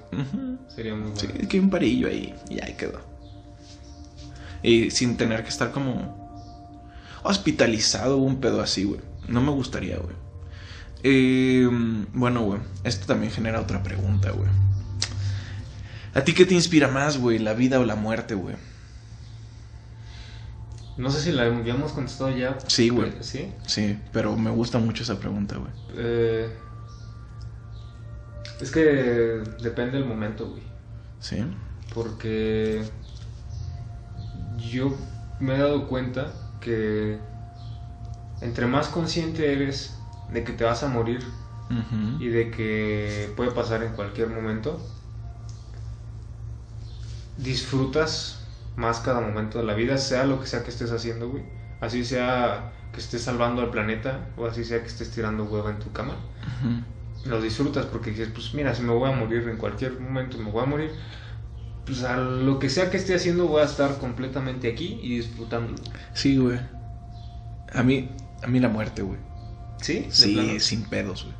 sería 0.73 0.93
muy 0.93 1.11
bueno. 1.11 1.15
Sí, 1.19 1.27
es 1.37 1.47
que 1.47 1.57
hay 1.57 1.63
un 1.63 1.69
parillo 1.69 2.07
ahí 2.07 2.33
y 2.49 2.61
ahí 2.63 2.75
quedó. 2.77 3.01
Y 4.67 4.91
sin 4.91 5.15
tener 5.15 5.43
que 5.43 5.49
estar 5.49 5.71
como 5.71 6.27
hospitalizado 7.23 8.17
o 8.17 8.21
un 8.21 8.41
pedo 8.41 8.61
así, 8.61 8.83
güey. 8.83 8.99
No 9.29 9.39
me 9.39 9.51
gustaría, 9.51 9.97
güey. 9.97 10.13
Eh, 11.03 11.69
bueno, 12.13 12.41
güey, 12.41 12.59
esto 12.83 13.05
también 13.07 13.31
genera 13.31 13.61
otra 13.61 13.81
pregunta, 13.81 14.31
güey. 14.31 14.49
¿A 16.13 16.21
ti 16.25 16.33
qué 16.33 16.45
te 16.45 16.53
inspira 16.53 16.89
más, 16.89 17.17
güey? 17.17 17.39
¿La 17.39 17.53
vida 17.53 17.79
o 17.79 17.85
la 17.85 17.95
muerte, 17.95 18.35
güey? 18.35 18.57
No 20.97 21.11
sé 21.11 21.21
si 21.21 21.31
la 21.31 21.43
habíamos 21.43 21.93
contestado 21.93 22.35
ya. 22.35 22.57
Sí, 22.67 22.89
güey. 22.89 23.13
Sí. 23.21 23.49
Sí, 23.65 23.97
pero 24.11 24.35
me 24.35 24.49
gusta 24.49 24.79
mucho 24.79 25.03
esa 25.03 25.17
pregunta, 25.17 25.55
güey. 25.55 25.71
Eh, 25.95 26.49
es 28.59 28.69
que 28.71 28.81
depende 29.61 29.97
del 29.97 30.05
momento, 30.05 30.49
güey. 30.49 30.63
Sí. 31.21 31.37
Porque 31.93 32.83
yo 34.57 34.95
me 35.39 35.55
he 35.55 35.57
dado 35.57 35.87
cuenta 35.87 36.33
que 36.59 37.19
entre 38.41 38.65
más 38.67 38.87
consciente 38.87 39.51
eres 39.53 39.97
de 40.31 40.43
que 40.43 40.53
te 40.53 40.63
vas 40.63 40.83
a 40.83 40.87
morir 40.87 41.25
y 42.19 42.27
de 42.27 42.51
que 42.51 43.31
puede 43.35 43.51
pasar 43.51 43.83
en 43.83 43.93
cualquier 43.93 44.29
momento, 44.29 44.79
disfrutas 47.37 48.39
más 48.75 48.99
cada 48.99 49.21
momento 49.21 49.59
de 49.59 49.65
la 49.65 49.73
vida, 49.73 49.97
sea 49.97 50.25
lo 50.25 50.39
que 50.39 50.47
sea 50.47 50.63
que 50.63 50.69
estés 50.69 50.91
haciendo, 50.91 51.29
güey. 51.29 51.43
Así 51.81 52.03
sea 52.03 52.71
que 52.93 52.99
estés 52.99 53.21
salvando 53.21 53.61
al 53.61 53.69
planeta 53.69 54.19
o 54.37 54.45
así 54.45 54.63
sea 54.63 54.81
que 54.81 54.87
estés 54.87 55.11
tirando 55.11 55.43
huevo 55.43 55.69
en 55.69 55.79
tu 55.79 55.91
cama. 55.91 56.13
Ujú. 56.13 57.29
Lo 57.29 57.41
disfrutas 57.41 57.85
porque 57.85 58.11
dices, 58.11 58.29
pues 58.33 58.53
mira, 58.53 58.73
si 58.73 58.81
me 58.81 58.93
voy 58.93 59.09
a 59.09 59.15
morir 59.15 59.47
en 59.47 59.57
cualquier 59.57 59.99
momento, 59.99 60.37
me 60.37 60.49
voy 60.49 60.63
a 60.63 60.65
morir. 60.65 60.91
Pues 61.87 62.03
a 62.03 62.17
lo 62.17 62.59
que 62.59 62.69
sea 62.69 62.89
que 62.91 62.97
esté 62.97 63.15
haciendo 63.15 63.47
voy 63.47 63.61
a 63.61 63.65
estar 63.65 63.97
completamente 63.97 64.69
aquí 64.69 64.99
y 65.01 65.15
disfrutándolo. 65.17 65.77
Sí, 66.13 66.37
güey. 66.37 66.59
A 67.73 67.81
mí, 67.81 68.09
a 68.43 68.47
mí 68.47 68.59
la 68.59 68.69
muerte, 68.69 69.01
güey. 69.01 69.19
¿Sí? 69.81 69.99
De 69.99 70.11
Sí, 70.11 70.33
plano. 70.33 70.59
sin 70.59 70.83
pedos, 70.83 71.23
güey. 71.23 71.35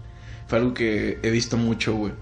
Fue 0.48 0.60
algo 0.60 0.74
que 0.74 1.20
he 1.22 1.30
visto 1.32 1.58
mucho, 1.58 1.96
güey. 1.96 2.14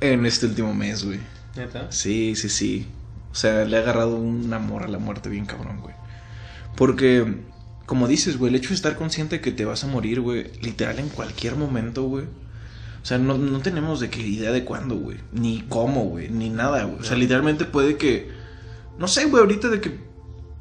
En 0.00 0.26
este 0.26 0.46
último 0.46 0.74
mes, 0.74 1.04
güey. 1.04 1.20
¿Neta? 1.56 1.90
Sí, 1.92 2.34
sí, 2.36 2.48
sí. 2.48 2.86
O 3.30 3.34
sea, 3.34 3.64
le 3.64 3.76
he 3.76 3.80
agarrado 3.80 4.16
un 4.16 4.52
amor 4.52 4.82
a 4.82 4.88
la 4.88 4.98
muerte 4.98 5.28
bien 5.28 5.46
cabrón, 5.46 5.80
güey. 5.80 5.94
Porque, 6.76 7.42
como 7.86 8.08
dices, 8.08 8.38
güey, 8.38 8.50
el 8.50 8.56
hecho 8.56 8.70
de 8.70 8.74
estar 8.74 8.96
consciente 8.96 9.40
que 9.40 9.52
te 9.52 9.64
vas 9.64 9.84
a 9.84 9.86
morir, 9.86 10.20
güey, 10.20 10.50
literal 10.62 10.98
en 10.98 11.08
cualquier 11.08 11.54
momento, 11.56 12.04
güey. 12.04 12.24
O 13.06 13.08
sea, 13.08 13.18
no, 13.18 13.38
no 13.38 13.60
tenemos 13.60 14.00
de 14.00 14.10
qué 14.10 14.20
idea 14.20 14.50
de 14.50 14.64
cuándo, 14.64 14.96
güey. 14.96 15.18
Ni 15.30 15.60
cómo, 15.68 16.06
güey. 16.06 16.28
Ni 16.28 16.50
nada, 16.50 16.82
güey. 16.82 16.98
O 16.98 17.04
sea, 17.04 17.16
literalmente 17.16 17.64
puede 17.64 17.96
que... 17.96 18.28
No 18.98 19.06
sé, 19.06 19.26
güey, 19.26 19.42
ahorita 19.42 19.68
de 19.68 19.80
que 19.80 19.96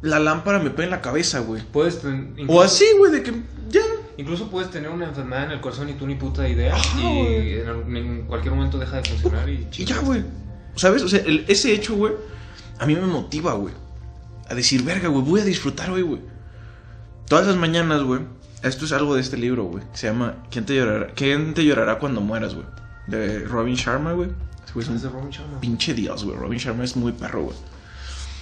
la 0.03 0.19
lámpara 0.19 0.59
me 0.59 0.69
pegue 0.69 0.83
en 0.83 0.91
la 0.91 1.01
cabeza, 1.01 1.39
güey. 1.39 1.63
Puedes 1.73 2.01
O 2.47 2.61
así, 2.61 2.85
güey, 2.99 3.11
de 3.13 3.23
que 3.23 3.31
ya... 3.71 3.81
Incluso 4.17 4.51
puedes 4.51 4.69
tener 4.69 4.91
una 4.91 5.05
enfermedad 5.07 5.45
en 5.45 5.51
el 5.53 5.59
corazón 5.59 5.89
y 5.89 5.93
tú 5.93 6.05
ni 6.05 6.13
puta 6.13 6.47
idea. 6.47 6.75
Ajá, 6.75 7.01
y 7.01 7.53
en, 7.61 7.67
al- 7.67 7.97
en 7.97 8.27
cualquier 8.27 8.53
momento 8.53 8.77
deja 8.77 8.97
de 9.01 9.09
funcionar 9.09 9.49
y 9.49 9.67
Y 9.75 9.83
ya, 9.85 9.97
güey. 10.01 10.23
¿Sabes? 10.75 11.01
O 11.01 11.09
sea, 11.09 11.21
el- 11.21 11.45
ese 11.47 11.73
hecho, 11.73 11.95
güey, 11.95 12.13
a 12.77 12.85
mí 12.85 12.93
me 12.93 13.07
motiva, 13.07 13.53
güey. 13.55 13.73
A 14.47 14.53
decir, 14.53 14.83
verga, 14.83 15.07
güey, 15.07 15.23
voy 15.25 15.41
a 15.41 15.45
disfrutar 15.45 15.89
hoy, 15.89 16.03
güey. 16.03 16.21
Todas 17.27 17.47
las 17.47 17.55
mañanas, 17.55 18.03
güey. 18.03 18.21
Esto 18.63 18.85
es 18.85 18.91
algo 18.91 19.15
de 19.15 19.21
este 19.21 19.37
libro, 19.37 19.65
güey. 19.65 19.83
que 19.91 19.97
Se 19.97 20.07
llama 20.07 20.35
¿Quién 20.49 20.65
te 20.65 20.75
llorará, 20.75 21.07
¿Quién 21.13 21.53
te 21.53 21.63
llorará 21.63 21.99
cuando 21.99 22.21
mueras, 22.21 22.55
güey? 22.55 22.65
De 23.07 23.39
Robin 23.39 23.75
Sharma, 23.75 24.13
güey. 24.13 24.29
Es 24.65 24.87
Es 24.87 25.01
de 25.01 25.09
Robin 25.09 25.29
Sharma. 25.29 25.59
pinche 25.61 25.93
dios, 25.93 26.23
güey. 26.23 26.37
Robin 26.37 26.59
Sharma 26.59 26.83
es 26.83 26.95
muy 26.95 27.11
perro, 27.11 27.43
güey. 27.43 27.57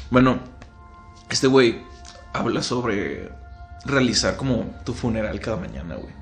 Bueno, 0.10 0.40
este 1.30 1.48
güey 1.48 1.82
habla 2.34 2.64
sobre 2.64 3.30
realizar 3.86 4.38
como 4.38 4.74
tu 4.86 4.94
funeral 4.94 5.40
cada 5.40 5.58
mañana, 5.58 5.96
güey. 5.96 6.14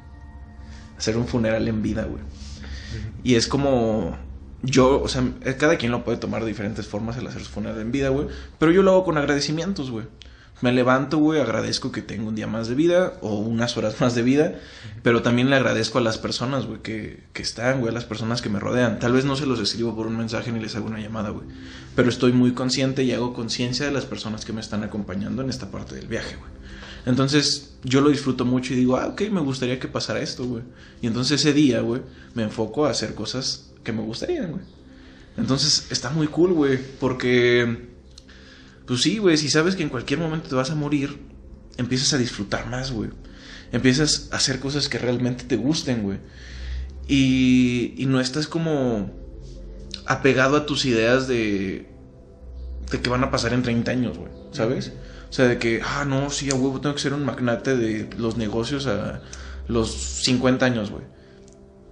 Hacer 0.97 1.17
un 1.17 1.27
funeral 1.27 1.67
en 1.67 1.82
vida, 1.82 2.04
güey. 2.04 2.23
Y 3.23 3.36
es 3.36 3.47
como. 3.47 4.17
Yo, 4.63 5.01
o 5.01 5.08
sea, 5.08 5.23
cada 5.58 5.77
quien 5.77 5.91
lo 5.91 6.04
puede 6.04 6.17
tomar 6.19 6.41
de 6.43 6.47
diferentes 6.47 6.88
formas 6.88 7.17
el 7.17 7.25
hacer 7.25 7.43
su 7.43 7.49
funeral 7.49 7.80
en 7.82 7.91
vida, 7.91 8.10
güey. 8.10 8.27
Pero 8.60 8.71
yo 8.71 8.84
lo 8.84 8.91
hago 8.91 9.04
con 9.04 9.17
agradecimientos, 9.17 9.89
güey. 9.89 10.06
Me 10.62 10.71
levanto, 10.71 11.17
güey, 11.17 11.41
agradezco 11.41 11.91
que 11.91 12.02
tengo 12.02 12.30
un 12.30 12.36
día 12.36 12.47
más 12.47 12.67
de 12.67 12.76
vida 12.76 13.13
o 13.21 13.36
unas 13.36 13.78
horas 13.78 14.00
más 14.00 14.15
de 14.15 14.21
vida. 14.21 14.60
Pero 15.04 15.21
también 15.24 15.50
le 15.50 15.56
agradezco 15.56 15.97
a 15.97 16.02
las 16.02 16.17
personas, 16.17 16.67
güey, 16.67 16.82
que, 16.82 17.24
que 17.34 17.41
están, 17.41 17.80
güey, 17.80 17.91
a 17.91 17.93
las 17.93 18.06
personas 18.06 18.41
que 18.41 18.50
me 18.50 18.60
rodean. 18.60 19.00
Tal 19.00 19.13
vez 19.13 19.26
no 19.26 19.36
se 19.36 19.45
los 19.45 19.60
escribo 19.60 19.95
por 19.95 20.08
un 20.08 20.17
mensaje 20.17 20.52
ni 20.52 20.60
les 20.60 20.76
hago 20.76 20.88
una 20.88 21.00
llamada, 21.00 21.30
güey. 21.30 21.47
Pero 21.95 22.10
estoy 22.10 22.32
muy 22.32 22.54
consciente 22.54 23.04
y 23.04 23.12
hago 23.12 23.34
conciencia 23.34 23.86
de 23.86 23.91
las 23.91 24.06
personas 24.06 24.45
que 24.45 24.54
me 24.54 24.62
están 24.62 24.84
acompañando 24.84 25.41
en 25.41 25.50
esta 25.50 25.71
parte 25.71 25.95
del 25.95 26.08
viaje, 26.08 26.36
güey. 26.36 26.52
Entonces, 27.06 27.74
yo 27.84 28.02
lo 28.02 28.10
disfruto 28.10 28.45
mucho 28.45 28.74
y 28.74 28.78
digo, 28.78 28.97
ah, 28.97 29.08
ok, 29.08 29.24
me 29.32 29.41
gustaría 29.41 29.80
que 29.80 29.88
pasara 29.88 30.21
esto, 30.21 30.45
güey. 30.45 30.63
Y 31.02 31.08
entonces 31.08 31.39
ese 31.39 31.54
día, 31.54 31.82
güey, 31.82 32.02
me 32.36 32.43
enfoco 32.43 32.86
a 32.86 32.91
hacer 32.91 33.15
cosas 33.15 33.71
que 33.84 33.91
me 33.91 34.02
gustarían, 34.02 34.52
güey. 34.52 34.63
Entonces, 35.38 35.88
está 35.89 36.10
muy 36.10 36.28
cool, 36.28 36.54
güey, 36.54 36.78
porque, 37.00 37.90
pues 38.91 39.04
sí, 39.04 39.19
güey, 39.19 39.38
si 39.38 39.47
sabes 39.47 39.77
que 39.77 39.84
en 39.84 39.88
cualquier 39.88 40.19
momento 40.19 40.49
te 40.49 40.56
vas 40.56 40.69
a 40.69 40.75
morir, 40.75 41.17
empiezas 41.77 42.12
a 42.12 42.17
disfrutar 42.17 42.67
más, 42.67 42.91
güey. 42.91 43.10
Empiezas 43.71 44.27
a 44.34 44.36
hacer 44.36 44.60
cosas 44.60 44.89
que 44.89 44.97
realmente 44.97 45.45
te 45.45 45.56
gusten, 45.56 46.04
güey. 46.04 46.17
Y, 47.08 47.93
y 47.95 48.06
no 48.06 48.19
estás 48.19 48.47
como 48.47 49.10
apegado 50.06 50.58
a 50.58 50.65
tus 50.65 50.84
ideas 50.84 51.30
de, 51.30 51.88
de 52.91 53.01
que 53.01 53.10
van 53.10 53.23
a 53.23 53.32
pasar 53.32 53.54
en 53.54 53.63
30 53.63 53.91
años, 53.91 54.17
güey, 54.17 54.30
¿sabes? 54.51 54.91
O 55.30 55.32
sea, 55.32 55.47
de 55.47 55.58
que, 55.58 55.82
ah, 55.82 56.04
no, 56.04 56.30
sí, 56.30 56.49
a 56.49 56.56
huevo, 56.56 56.82
tengo 56.82 56.93
que 56.93 57.01
ser 57.01 57.13
un 57.13 57.23
magnate 57.23 57.77
de 57.77 58.10
los 58.17 58.36
negocios 58.36 58.88
a 58.88 59.21
los 59.69 59.89
50 59.89 60.65
años, 60.65 60.91
güey. 60.91 61.06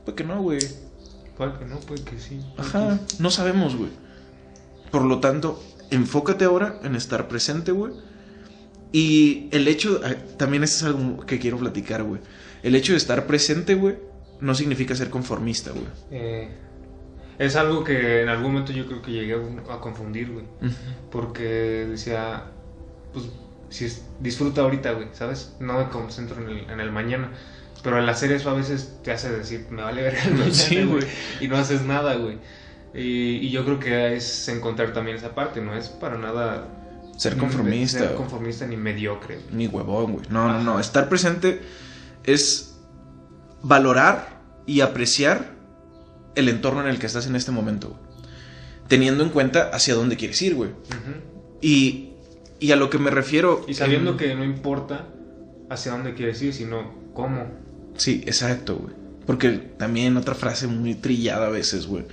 Pues 0.04 0.18
que 0.18 0.26
no, 0.26 0.42
güey. 0.42 0.60
Puede 1.38 1.60
que 1.60 1.64
no, 1.64 1.80
puede 1.80 2.04
que 2.04 2.20
sí. 2.20 2.42
Ajá, 2.58 3.00
no 3.20 3.32
sabemos, 3.32 3.78
güey. 3.78 3.92
Por 4.92 5.04
lo 5.04 5.22
tanto, 5.22 5.64
enfócate 5.91 6.45
ahora 6.45 6.80
en 6.84 6.95
estar 6.95 7.28
presente, 7.28 7.71
güey. 7.71 7.93
Y 8.91 9.49
el 9.52 9.67
hecho, 9.67 10.02
ah, 10.04 10.15
también 10.38 10.63
esto 10.63 10.78
es 10.88 10.95
algo 10.95 11.25
que 11.25 11.39
quiero 11.39 11.58
platicar, 11.58 12.04
güey. 12.04 12.21
El 12.63 12.75
hecho 12.75 12.93
de 12.93 12.97
estar 12.97 13.28
presente, 13.28 13.75
güey, 13.75 13.97
no 14.41 14.56
significa 14.56 14.95
ser 14.95 15.10
conformista, 15.10 15.71
güey. 15.71 15.86
Eh, 16.12 16.49
es 17.38 17.56
algo 17.56 17.84
que 17.84 18.21
en 18.23 18.30
algún 18.30 18.52
momento 18.54 18.71
yo 18.73 18.86
creo 18.88 19.02
que 19.02 19.12
llegué 19.12 19.34
a, 19.36 19.73
a 19.75 19.80
confundir, 19.80 20.32
güey. 20.32 20.45
Porque 21.12 21.88
decía, 21.89 22.45
pues, 23.13 23.25
si 23.69 23.86
es- 23.86 24.04
disfruta 24.19 24.62
ahorita, 24.62 24.91
güey, 24.93 25.08
¿sabes? 25.13 25.56
No 25.60 25.78
me 25.78 25.89
concentro 25.89 26.41
en 26.41 26.49
el, 26.49 26.69
en 26.69 26.80
el 26.80 26.91
mañana. 26.91 27.32
Pero 27.84 27.97
el 27.99 28.10
hacer 28.10 28.32
eso 28.34 28.49
a 28.49 28.54
veces 28.56 28.97
te 29.04 29.12
hace 29.12 29.30
decir, 29.32 29.67
me 29.69 29.82
vale 29.84 30.02
ver 30.02 30.15
el 30.25 30.34
mañana, 30.34 30.54
Sí, 30.54 30.84
güey. 30.84 31.04
Y 31.39 31.47
no 31.47 31.56
haces 31.58 31.84
nada, 31.84 32.15
güey. 32.15 32.39
Y, 32.93 33.38
y 33.38 33.52
yo 33.52 33.63
creo 33.65 33.80
que 33.80 34.15
es 34.15 34.47
encontrar 34.47 34.93
también 34.93 35.17
esa 35.17 35.36
parte, 35.36 35.62
no 35.62 35.75
es 35.75 35.89
para 35.89 36.17
nada 36.17 36.67
Ser 37.17 37.38
conformista. 37.38 37.99
ser 37.99 38.15
conformista 38.15 38.65
ni 38.65 38.78
mediocre. 38.78 39.39
Ni 39.52 39.67
huevón, 39.67 40.13
güey. 40.13 40.25
No, 40.30 40.47
no, 40.52 40.63
no. 40.63 40.80
Estar 40.80 41.08
presente 41.10 41.62
es 42.23 42.78
valorar 43.62 44.39
y 44.65 44.82
apreciar 44.82 45.52
el 46.36 46.49
entorno 46.49 46.82
en 46.82 46.88
el 46.88 46.99
que 46.99 47.06
estás 47.08 47.28
en 47.28 47.36
este 47.36 47.52
momento, 47.52 47.89
güey. 47.89 47.99
Teniendo 48.88 49.23
en 49.23 49.30
cuenta 49.30 49.69
hacia 49.71 49.93
dónde 49.93 50.15
quieres 50.17 50.41
ir, 50.41 50.56
güey. 50.56 50.71
Y, 51.62 52.13
y 52.60 52.71
a 52.71 52.75
lo 52.75 52.89
que 52.89 52.97
me 52.97 53.12
refiero. 53.12 53.63
Y 53.67 53.73
sabiendo 53.75 54.12
en- 54.12 54.17
que 54.17 54.34
no 54.36 54.43
importa 54.43 55.08
hacia 55.69 55.91
dónde 55.91 56.15
quieres 56.15 56.41
ir, 56.41 56.54
sino 56.54 56.95
cómo. 57.13 57.45
Sí, 57.97 58.23
exacto, 58.25 58.78
güey. 58.78 58.95
Porque 59.28 59.49
también 59.52 60.17
otra 60.17 60.34
frase 60.34 60.65
muy 60.65 60.95
trillada 60.95 61.47
a 61.47 61.49
veces, 61.49 61.86
güey. 61.86 62.06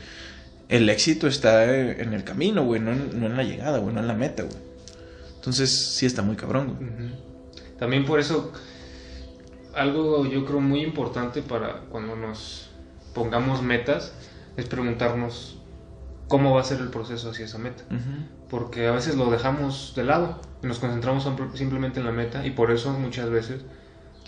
El 0.69 0.89
éxito 0.89 1.27
está 1.29 1.65
en 1.65 2.13
el 2.13 2.25
camino, 2.25 2.65
güey, 2.65 2.81
no 2.81 2.93
en, 2.93 3.21
no 3.21 3.27
en 3.27 3.37
la 3.37 3.45
llegada, 3.45 3.79
güey, 3.79 3.95
no 3.95 4.01
en 4.01 4.09
la 4.09 4.15
meta, 4.15 4.43
güey. 4.43 4.57
Entonces, 5.37 5.95
sí 5.95 6.07
está 6.07 6.23
muy 6.23 6.35
cabrón, 6.37 6.77
güey. 6.79 6.91
También 7.79 8.05
por 8.05 8.19
eso, 8.19 8.53
algo 9.75 10.27
yo 10.27 10.45
creo 10.45 10.61
muy 10.61 10.83
importante 10.83 11.43
para 11.43 11.81
cuando 11.91 12.17
nos 12.17 12.71
pongamos 13.15 13.63
metas 13.63 14.13
es 14.57 14.67
preguntarnos 14.67 15.59
cómo 16.29 16.55
va 16.55 16.63
a 16.63 16.65
ser 16.65 16.81
el 16.81 16.89
proceso 16.89 17.31
hacia 17.31 17.45
esa 17.45 17.59
meta. 17.59 17.85
Porque 18.49 18.87
a 18.89 18.93
veces 18.93 19.17
lo 19.17 19.31
dejamos 19.31 19.93
de 19.95 20.05
lado 20.05 20.41
y 20.63 20.67
nos 20.67 20.79
concentramos 20.79 21.29
simplemente 21.55 22.01
en 22.01 22.07
la 22.07 22.13
meta 22.13 22.45
y 22.47 22.51
por 22.51 22.71
eso 22.71 22.93
muchas 22.93 23.31
veces 23.31 23.61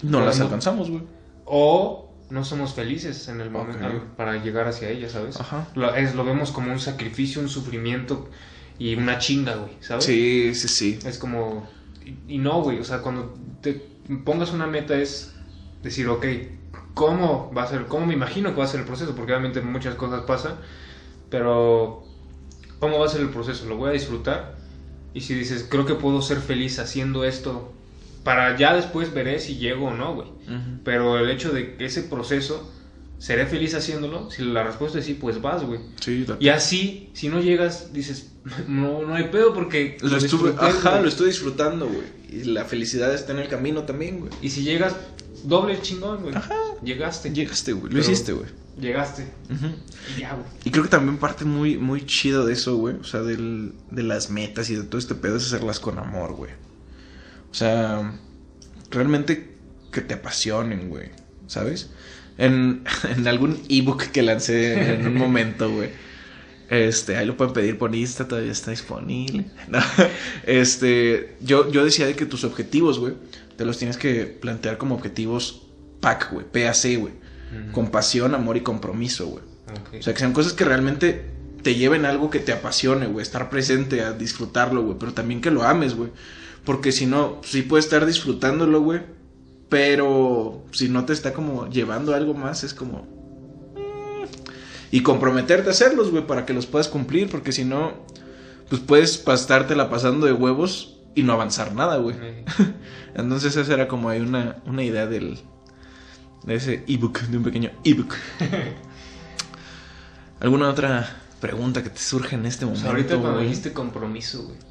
No 0.02 0.24
las 0.24 0.40
alcanzamos, 0.40 0.90
güey. 0.90 1.02
o 1.44 2.07
no 2.30 2.44
somos 2.44 2.74
felices 2.74 3.28
en 3.28 3.40
el 3.40 3.50
momento 3.50 4.04
para 4.16 4.42
llegar 4.42 4.68
hacia 4.68 4.90
ella, 4.90 5.08
¿sabes? 5.08 5.40
Ajá. 5.40 5.68
Lo, 5.74 5.94
es, 5.94 6.14
lo 6.14 6.24
vemos 6.24 6.52
como 6.52 6.72
un 6.72 6.80
sacrificio, 6.80 7.40
un 7.40 7.48
sufrimiento 7.48 8.28
y 8.78 8.94
una 8.94 9.18
chinga, 9.18 9.56
güey, 9.56 9.72
¿sabes? 9.80 10.04
Sí, 10.04 10.54
sí, 10.54 10.68
sí. 10.68 10.98
Es 11.04 11.18
como. 11.18 11.68
Y, 12.04 12.34
y 12.34 12.38
no, 12.38 12.62
güey. 12.62 12.78
O 12.78 12.84
sea, 12.84 12.98
cuando 13.02 13.34
te 13.60 13.74
pongas 14.24 14.52
una 14.52 14.66
meta 14.66 14.96
es 14.96 15.34
decir, 15.82 16.08
ok, 16.08 16.24
cómo 16.94 17.52
va 17.56 17.62
a 17.62 17.66
ser, 17.68 17.86
cómo 17.86 18.06
me 18.06 18.14
imagino 18.14 18.50
que 18.50 18.58
va 18.58 18.64
a 18.64 18.68
ser 18.68 18.80
el 18.80 18.86
proceso, 18.86 19.14
porque 19.14 19.32
obviamente 19.32 19.60
muchas 19.60 19.94
cosas 19.94 20.22
pasan, 20.22 20.56
pero 21.30 22.04
cómo 22.78 22.98
va 22.98 23.06
a 23.06 23.08
ser 23.08 23.20
el 23.20 23.30
proceso, 23.30 23.66
lo 23.66 23.76
voy 23.76 23.90
a 23.90 23.92
disfrutar. 23.92 24.56
Y 25.14 25.22
si 25.22 25.34
dices, 25.34 25.66
creo 25.68 25.86
que 25.86 25.94
puedo 25.94 26.22
ser 26.22 26.38
feliz 26.38 26.78
haciendo 26.78 27.24
esto, 27.24 27.72
para 28.28 28.58
ya 28.58 28.74
después 28.74 29.14
veré 29.14 29.40
si 29.40 29.56
llego 29.56 29.86
o 29.86 29.94
no, 29.94 30.14
güey. 30.14 30.28
Pero 30.84 31.18
el 31.18 31.30
hecho 31.30 31.50
de 31.50 31.76
que 31.76 31.86
ese 31.86 32.02
proceso, 32.02 32.70
seré 33.16 33.46
feliz 33.46 33.74
haciéndolo, 33.74 34.30
si 34.30 34.44
la 34.44 34.64
respuesta 34.64 34.98
es 34.98 35.06
sí, 35.06 35.14
pues 35.14 35.40
vas, 35.40 35.64
güey. 35.64 35.80
Sí, 35.98 36.26
Y 36.38 36.50
así, 36.50 37.08
si 37.14 37.30
no 37.30 37.40
llegas, 37.40 37.94
dices, 37.94 38.32
no, 38.68 39.00
no 39.00 39.14
hay 39.14 39.28
pedo 39.28 39.54
porque 39.54 39.96
lo 40.02 40.14
estuve, 40.18 40.52
ajá, 40.58 41.00
lo 41.00 41.08
estoy 41.08 41.28
disfrutando, 41.28 41.86
güey. 41.86 42.04
Y 42.28 42.44
la 42.44 42.66
felicidad 42.66 43.14
está 43.14 43.32
en 43.32 43.38
el 43.38 43.48
camino 43.48 43.84
también, 43.84 44.20
güey. 44.20 44.30
Y 44.42 44.50
si 44.50 44.62
llegas, 44.62 44.94
doble 45.44 45.80
chingón, 45.80 46.20
güey. 46.20 46.34
Ajá. 46.34 46.54
Llegaste. 46.84 47.32
Llegaste, 47.32 47.72
güey. 47.72 47.90
Lo 47.90 47.98
hiciste, 47.98 48.34
güey. 48.34 48.50
Llegaste. 48.78 49.26
Y 50.14 50.20
ya, 50.20 50.34
güey. 50.34 50.44
Y 50.66 50.70
creo 50.70 50.84
que 50.84 50.90
también 50.90 51.16
parte 51.16 51.46
muy, 51.46 51.78
muy 51.78 52.04
chido 52.04 52.44
de 52.44 52.52
eso, 52.52 52.76
güey. 52.76 52.96
O 52.96 53.04
sea, 53.04 53.22
del, 53.22 53.72
de 53.90 54.02
las 54.02 54.28
metas 54.28 54.68
y 54.68 54.76
de 54.76 54.82
todo 54.82 54.98
este 54.98 55.14
pedo 55.14 55.38
es 55.38 55.46
hacerlas 55.46 55.80
con 55.80 55.98
amor, 55.98 56.34
güey. 56.34 56.50
O 57.50 57.54
sea, 57.54 58.12
realmente 58.90 59.56
que 59.92 60.00
te 60.00 60.14
apasionen, 60.14 60.88
güey. 60.88 61.10
¿Sabes? 61.46 61.90
En, 62.36 62.84
en 63.16 63.26
algún 63.26 63.60
ebook 63.68 64.04
que 64.10 64.22
lancé 64.22 64.94
en 64.94 65.06
un 65.06 65.14
momento, 65.14 65.70
güey. 65.70 65.90
Este, 66.70 67.16
ahí 67.16 67.24
lo 67.24 67.36
pueden 67.36 67.54
pedir 67.54 67.78
por 67.78 67.94
Insta, 67.94 68.28
todavía 68.28 68.52
está 68.52 68.70
disponible. 68.70 69.46
No, 69.68 69.80
este, 70.44 71.36
yo, 71.40 71.70
yo 71.70 71.84
decía 71.84 72.06
de 72.06 72.14
que 72.14 72.26
tus 72.26 72.44
objetivos, 72.44 72.98
güey, 72.98 73.14
te 73.56 73.64
los 73.64 73.78
tienes 73.78 73.96
que 73.96 74.24
plantear 74.26 74.78
como 74.78 74.94
objetivos 74.94 75.66
PAC, 76.00 76.32
güey, 76.32 76.46
PAC, 76.46 76.98
güey. 76.98 77.14
Compasión, 77.72 78.34
amor 78.34 78.58
y 78.58 78.60
compromiso, 78.60 79.26
güey. 79.26 79.42
O 79.98 80.02
sea, 80.02 80.12
que 80.12 80.18
sean 80.18 80.34
cosas 80.34 80.52
que 80.52 80.64
realmente 80.64 81.24
te 81.62 81.74
lleven 81.74 82.04
a 82.04 82.10
algo 82.10 82.28
que 82.28 82.40
te 82.40 82.52
apasione, 82.52 83.06
güey. 83.06 83.22
Estar 83.22 83.48
presente, 83.48 84.02
a 84.02 84.12
disfrutarlo, 84.12 84.82
güey. 84.82 84.98
Pero 84.98 85.14
también 85.14 85.40
que 85.40 85.50
lo 85.50 85.62
ames, 85.62 85.94
güey. 85.94 86.10
Porque 86.68 86.92
si 86.92 87.06
no, 87.06 87.40
sí 87.42 87.62
puedes 87.62 87.86
estar 87.86 88.04
disfrutándolo, 88.04 88.82
güey. 88.82 89.00
Pero 89.70 90.66
si 90.70 90.90
no 90.90 91.06
te 91.06 91.14
está 91.14 91.32
como 91.32 91.66
llevando 91.70 92.14
algo 92.14 92.34
más, 92.34 92.62
es 92.62 92.74
como... 92.74 93.06
mm. 93.74 94.24
Y 94.90 95.02
comprometerte 95.02 95.68
a 95.68 95.70
hacerlos, 95.70 96.10
güey, 96.10 96.26
para 96.26 96.44
que 96.44 96.52
los 96.52 96.66
puedas 96.66 96.88
cumplir. 96.88 97.30
Porque 97.30 97.52
si 97.52 97.64
no, 97.64 97.94
pues 98.68 98.82
puedes 98.82 99.26
estártela 99.26 99.88
pasando 99.88 100.26
de 100.26 100.34
huevos 100.34 100.98
y 101.14 101.22
no 101.22 101.32
avanzar 101.32 101.74
nada, 101.74 101.96
güey. 101.96 102.16
Entonces 103.14 103.56
esa 103.56 103.72
era 103.72 103.88
como 103.88 104.10
ahí 104.10 104.20
una, 104.20 104.58
una 104.66 104.84
idea 104.84 105.06
del... 105.06 105.38
De 106.44 106.54
ese 106.54 106.84
ebook, 106.86 107.20
de 107.20 107.38
un 107.38 107.44
pequeño 107.44 107.70
ebook. 107.82 108.14
¿Alguna 110.40 110.68
otra 110.68 111.16
pregunta 111.40 111.82
que 111.82 111.88
te 111.88 112.00
surge 112.00 112.36
en 112.36 112.44
este 112.44 112.66
pues 112.66 112.80
momento? 112.80 112.90
ahorita 112.90 113.14
cuando 113.14 113.36
güey? 113.36 113.46
dijiste 113.46 113.72
compromiso, 113.72 114.42
güey. 114.42 114.67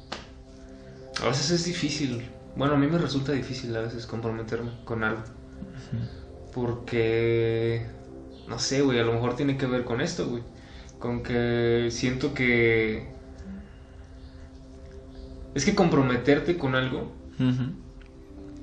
A 1.22 1.28
veces 1.28 1.50
es 1.50 1.64
difícil. 1.64 2.30
Bueno, 2.56 2.74
a 2.74 2.76
mí 2.76 2.86
me 2.86 2.98
resulta 2.98 3.32
difícil 3.32 3.74
a 3.76 3.80
veces 3.80 4.06
comprometerme 4.06 4.70
con 4.84 5.04
algo. 5.04 5.22
Porque... 6.54 7.86
No 8.48 8.58
sé, 8.58 8.80
güey, 8.80 8.98
a 8.98 9.04
lo 9.04 9.12
mejor 9.12 9.36
tiene 9.36 9.58
que 9.58 9.66
ver 9.66 9.84
con 9.84 10.00
esto, 10.00 10.28
güey. 10.28 10.42
Con 10.98 11.22
que 11.22 11.88
siento 11.90 12.34
que... 12.34 13.08
Es 15.54 15.64
que 15.64 15.74
comprometerte 15.74 16.56
con 16.56 16.74
algo 16.74 17.12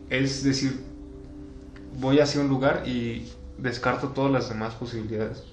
es 0.10 0.44
decir, 0.44 0.82
voy 2.00 2.20
hacia 2.20 2.42
un 2.42 2.48
lugar 2.48 2.84
y 2.86 3.32
descarto 3.58 4.10
todas 4.10 4.32
las 4.32 4.50
demás 4.50 4.76
posibilidades. 4.76 5.44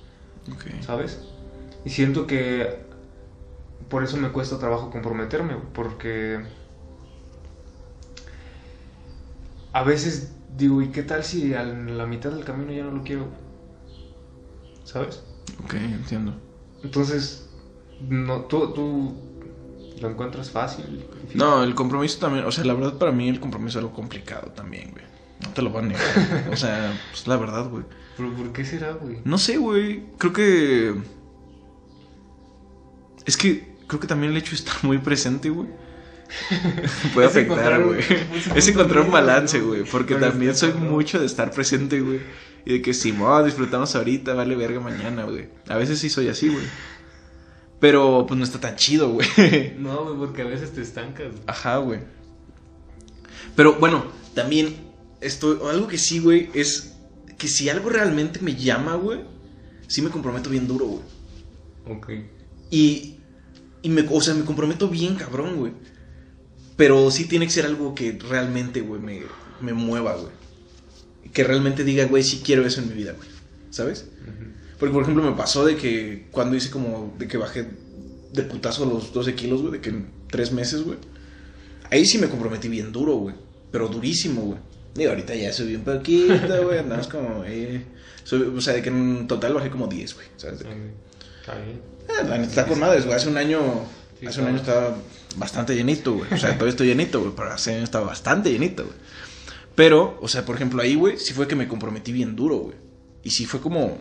¿sabes? 0.81 1.21
Y 1.85 1.91
siento 1.91 2.27
que 2.27 2.79
por 3.89 4.03
eso 4.03 4.17
me 4.17 4.31
cuesta 4.31 4.59
trabajo 4.59 4.91
comprometerme, 4.91 5.57
porque 5.73 6.41
a 9.73 9.83
veces 9.83 10.33
digo, 10.57 10.83
¿y 10.83 10.89
qué 10.89 11.03
tal 11.03 11.25
si 11.25 11.55
a 11.55 11.63
la 11.63 12.07
mitad 12.07 12.31
del 12.31 12.45
camino 12.45 12.73
ya 12.73 12.85
no 12.85 12.91
lo 12.93 13.03
quiero? 13.03 13.27
¿Sabes? 14.85 15.23
Ok, 15.65 15.75
entiendo. 15.75 16.35
Entonces, 16.83 17.49
no, 18.09 18.43
tú, 18.43 18.73
tú 18.73 19.15
lo 20.01 20.11
encuentras 20.11 20.51
fácil. 20.51 21.07
difícil? 21.23 21.39
No, 21.39 21.63
el 21.63 21.75
compromiso 21.75 22.19
también, 22.19 22.45
o 22.45 22.53
sea, 22.53 22.65
la 22.65 22.75
verdad 22.75 22.99
para 22.99 23.13
mí 23.13 23.29
el 23.29 23.41
compromiso 23.41 23.79
es 23.79 23.85
algo 23.85 23.95
complicado 23.95 24.51
también, 24.51 24.91
güey. 24.91 25.05
No 25.43 25.49
te 25.51 25.63
lo 25.63 25.71
voy 25.71 25.83
a 25.83 25.87
negar. 25.87 26.49
o 26.53 26.57
sea, 26.57 26.99
pues 27.11 27.27
la 27.27 27.37
verdad, 27.37 27.69
güey. 27.69 27.85
¿Pero 28.17 28.33
por 28.35 28.53
qué 28.53 28.65
será, 28.65 28.93
güey? 28.93 29.21
No 29.25 29.39
sé, 29.39 29.57
güey. 29.57 30.05
Creo 30.19 30.33
que... 30.33 30.95
Es 33.25 33.37
que 33.37 33.73
creo 33.87 34.01
que 34.01 34.07
también 34.07 34.33
el 34.33 34.39
hecho 34.39 34.51
de 34.51 34.57
estar 34.57 34.77
muy 34.83 34.99
presente, 34.99 35.51
güey. 35.51 35.69
Puede 37.15 37.27
Es 37.27 37.33
afectar, 37.33 37.83
güey. 37.85 38.01
Es 38.55 38.69
encontrar 38.69 39.05
un 39.05 39.11
balance, 39.13 39.61
güey. 39.61 39.85
Porque 39.85 40.15
Pero 40.15 40.29
también 40.31 40.55
soy 40.55 40.73
cabrón. 40.73 40.91
mucho 40.91 41.21
de 41.21 41.27
estar 41.27 41.51
presente, 41.51 42.01
güey. 42.01 42.21
Y 42.65 42.75
de 42.75 42.83
que 42.83 42.95
si 42.95 43.13
no, 43.13 43.43
disfrutamos 43.45 43.95
ahorita, 43.97 44.35
vale 44.35 44.55
verga 44.57 44.81
mañana, 44.81 45.25
güey. 45.25 45.49
A 45.69 45.77
veces 45.77 45.99
sí 45.99 46.09
soy 46.09 46.29
así, 46.29 46.49
güey. 46.49 46.65
Pero 47.81 48.25
pues 48.27 48.39
no 48.39 48.45
está 48.45 48.61
tan 48.61 48.77
chido, 48.77 49.11
güey. 49.11 49.27
No, 49.79 50.05
güey, 50.05 50.17
porque 50.19 50.43
a 50.43 50.47
veces 50.47 50.73
te 50.73 50.81
estancas. 50.83 51.33
güey. 51.33 51.43
Ajá, 51.47 51.77
güey. 51.79 52.01
Pero 53.57 53.75
bueno, 53.75 54.05
también 54.35 54.77
esto, 55.21 55.69
algo 55.69 55.87
que 55.89 55.99
sí, 55.99 56.19
güey, 56.21 56.51
es 56.55 56.95
que 57.39 57.49
si 57.49 57.69
algo 57.69 57.91
realmente 57.91 58.41
me 58.41 58.55
llama, 58.55 58.95
güey, 58.95 59.21
sí 59.89 60.01
me 60.01 60.11
comprometo 60.11 60.49
bien 60.49 60.69
duro, 60.69 60.87
güey. 60.87 61.03
Ok. 61.99 62.11
Y, 62.71 63.17
y 63.83 63.89
me, 63.89 64.07
o 64.09 64.21
sea, 64.21 64.35
me 64.35 64.45
comprometo 64.45 64.89
bien, 64.89 65.17
cabrón, 65.17 65.57
güey. 65.57 65.73
Pero 66.77 67.11
sí 67.11 67.27
tiene 67.27 67.47
que 67.47 67.53
ser 67.53 67.67
algo 67.67 67.95
que 67.95 68.19
realmente, 68.29 68.81
güey, 68.81 69.01
me, 69.01 69.23
me 69.61 69.73
mueva, 69.73 70.15
güey. 70.17 70.33
Que 71.33 71.45
realmente 71.45 71.85
diga, 71.85 72.07
güey, 72.07 72.23
sí 72.23 72.43
quiero 72.45 72.67
eso 72.67 72.81
en 72.81 72.89
mi 72.89 72.95
vida, 72.95 73.13
güey. 73.13 73.29
¿Sabes? 73.71 74.07
Porque, 74.79 74.93
por 74.93 75.03
ejemplo, 75.05 75.23
me 75.23 75.37
pasó 75.37 75.65
de 75.65 75.77
que 75.77 76.27
cuando 76.31 76.57
hice 76.57 76.71
como, 76.71 77.15
de 77.19 77.29
que 77.29 77.37
bajé 77.37 77.69
de 78.33 78.43
putazo 78.43 78.85
los 78.87 79.13
12 79.13 79.35
kilos, 79.35 79.61
güey, 79.61 79.73
de 79.75 79.81
que 79.81 79.91
en 79.91 80.09
tres 80.29 80.53
meses, 80.53 80.83
güey. 80.83 80.99
Ahí 81.91 82.05
sí 82.07 82.19
me 82.19 82.29
comprometí 82.29 82.69
bien 82.69 82.91
duro, 82.91 83.15
güey. 83.17 83.35
Pero 83.71 83.89
durísimo, 83.89 84.43
güey. 84.43 84.59
Digo, 84.95 85.11
ahorita 85.11 85.35
ya 85.35 85.53
subí 85.53 85.75
un 85.77 85.85
poquito, 85.85 86.65
güey. 86.65 86.79
Andamos 86.79 87.07
como, 87.09 87.45
eh. 87.47 87.85
o 88.57 88.61
sea, 88.61 88.75
de 88.75 88.83
que 88.83 88.89
en 88.89 89.27
total 89.29 89.55
bajé 89.55 89.71
como 89.71 89.87
10, 89.87 90.15
güey. 90.15 90.27
¿Sabes? 90.37 90.59
De 90.61 90.65
que- 90.65 90.71
Está 91.41 91.55
bien. 91.57 92.43
eh, 92.43 92.47
está 92.47 92.67
con 92.67 92.79
madres, 92.81 93.05
güey. 93.05 93.17
Hace 93.17 93.29
un 93.29 93.37
año, 93.37 93.61
Sí, 94.23 94.29
hace 94.29 94.41
un 94.41 94.47
año 94.47 94.59
estaba 94.59 94.97
bastante 95.37 95.75
llenito, 95.75 96.13
güey. 96.15 96.33
O 96.33 96.37
sea, 96.37 96.51
todavía 96.55 96.71
estoy 96.71 96.87
llenito, 96.87 97.21
güey. 97.21 97.33
Pero 97.35 97.53
hace 97.53 97.71
un 97.71 97.77
año 97.77 97.85
estaba 97.85 98.07
bastante 98.07 98.53
llenito, 98.53 98.85
güey. 98.85 98.97
Pero, 99.75 100.17
o 100.23 100.29
sea, 100.29 100.45
por 100.45 100.55
ejemplo, 100.55 100.81
ahí, 100.81 100.95
güey, 100.95 101.19
sí 101.19 101.35
fue 101.35 101.49
que 101.49 101.57
me 101.57 101.67
comprometí 101.67 102.13
bien 102.13 102.37
duro, 102.37 102.57
güey. 102.59 102.77
Y 103.25 103.31
sí 103.31 103.47
fue 103.47 103.61
como, 103.61 103.99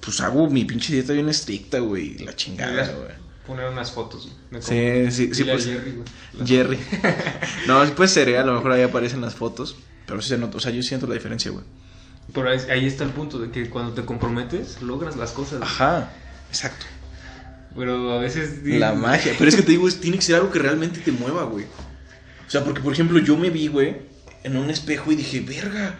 pues 0.00 0.20
hago 0.20 0.50
mi 0.50 0.64
pinche 0.64 0.92
dieta 0.92 1.12
bien 1.12 1.28
estricta, 1.28 1.78
güey. 1.78 2.18
La 2.18 2.34
chingada, 2.34 2.90
güey. 2.90 3.26
Poner 3.46 3.68
unas 3.70 3.92
fotos. 3.92 4.28
güey, 4.50 4.60
Sí, 4.60 5.10
sí, 5.12 5.34
sí, 5.34 5.44
pues. 5.44 5.66
Jerry, 5.66 5.92
güey. 5.92 6.46
Jerry. 6.48 6.78
no, 7.68 7.86
sí 7.86 7.92
puede 7.92 8.08
ser, 8.08 8.28
eh, 8.30 8.38
a 8.38 8.44
lo 8.44 8.54
mejor 8.54 8.72
ahí 8.72 8.82
aparecen 8.82 9.20
las 9.20 9.36
fotos. 9.36 9.76
Pero 10.04 10.20
sí 10.20 10.30
se 10.30 10.38
nota, 10.38 10.56
o 10.56 10.60
sea, 10.60 10.72
yo 10.72 10.82
siento 10.82 11.06
la 11.06 11.14
diferencia, 11.14 11.52
güey. 11.52 11.64
Pero 12.32 12.50
ahí, 12.50 12.58
ahí 12.70 12.86
está 12.86 13.04
el 13.04 13.10
punto 13.10 13.38
de 13.38 13.52
que 13.52 13.70
cuando 13.70 13.92
te 13.92 14.04
comprometes, 14.04 14.82
logras 14.82 15.14
las 15.16 15.30
cosas. 15.30 15.58
güey. 15.58 15.70
Ajá, 15.70 16.10
exacto. 16.48 16.86
Pero 17.76 18.12
a 18.12 18.18
veces. 18.18 18.60
La 18.64 18.92
magia. 18.94 19.34
Pero 19.38 19.48
es 19.48 19.56
que 19.56 19.62
te 19.62 19.72
digo, 19.72 19.86
es- 19.88 20.00
tiene 20.00 20.16
que 20.16 20.22
ser 20.24 20.36
algo 20.36 20.50
que 20.50 20.58
realmente 20.58 21.00
te 21.00 21.12
mueva, 21.12 21.44
güey. 21.44 21.64
O 22.46 22.50
sea, 22.50 22.64
porque, 22.64 22.80
por 22.80 22.92
ejemplo, 22.92 23.18
yo 23.18 23.36
me 23.36 23.50
vi, 23.50 23.66
güey, 23.68 23.96
en 24.44 24.56
un 24.56 24.70
espejo 24.70 25.10
y 25.12 25.16
dije, 25.16 25.40
verga. 25.40 25.98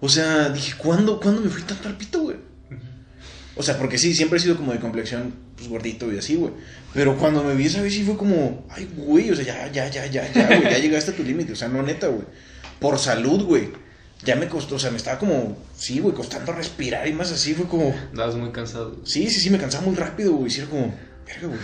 O 0.00 0.08
sea, 0.08 0.48
dije, 0.48 0.74
¿cuándo, 0.76 1.20
¿cuándo 1.20 1.40
me 1.42 1.48
fui 1.48 1.62
tanto 1.62 1.88
al 1.88 1.96
pito, 1.96 2.20
güey? 2.22 2.36
O 3.54 3.62
sea, 3.62 3.76
porque 3.78 3.98
sí, 3.98 4.14
siempre 4.14 4.38
he 4.38 4.40
sido 4.42 4.56
como 4.56 4.72
de 4.72 4.80
complexión, 4.80 5.34
pues 5.56 5.68
gordito 5.68 6.10
y 6.12 6.18
así, 6.18 6.36
güey. 6.36 6.52
Pero 6.94 7.18
cuando 7.18 7.44
me 7.44 7.54
vi 7.54 7.66
esa 7.66 7.82
vez 7.82 7.92
sí 7.92 8.02
fue 8.02 8.16
como, 8.16 8.66
ay, 8.70 8.88
güey, 8.96 9.30
o 9.30 9.36
sea, 9.36 9.44
ya, 9.44 9.70
ya, 9.70 9.88
ya, 9.90 10.06
ya, 10.06 10.32
ya, 10.32 10.46
güey, 10.46 10.62
ya 10.62 10.78
llegaste 10.80 11.10
a 11.10 11.14
tu 11.14 11.22
límite. 11.22 11.52
O 11.52 11.56
sea, 11.56 11.68
no 11.68 11.82
neta, 11.82 12.06
güey. 12.08 12.24
Por 12.80 12.98
salud, 12.98 13.42
güey. 13.44 13.68
Ya 14.24 14.36
me 14.36 14.48
costó, 14.48 14.76
o 14.76 14.78
sea, 14.78 14.90
me 14.90 14.98
estaba 14.98 15.18
como, 15.18 15.56
sí, 15.76 15.98
güey, 15.98 16.14
costando 16.14 16.52
respirar 16.52 17.08
y 17.08 17.12
más 17.12 17.32
así, 17.32 17.54
fue 17.54 17.66
como, 17.66 17.92
Andabas 18.10 18.36
muy 18.36 18.50
cansado. 18.50 18.96
Sí, 19.04 19.28
sí, 19.28 19.40
sí, 19.40 19.50
me 19.50 19.58
cansaba 19.58 19.84
muy 19.84 19.96
rápido, 19.96 20.34
güey. 20.34 20.50
Sí, 20.50 20.60
era 20.60 20.70
como, 20.70 20.94
verga, 21.26 21.48
güey. 21.48 21.60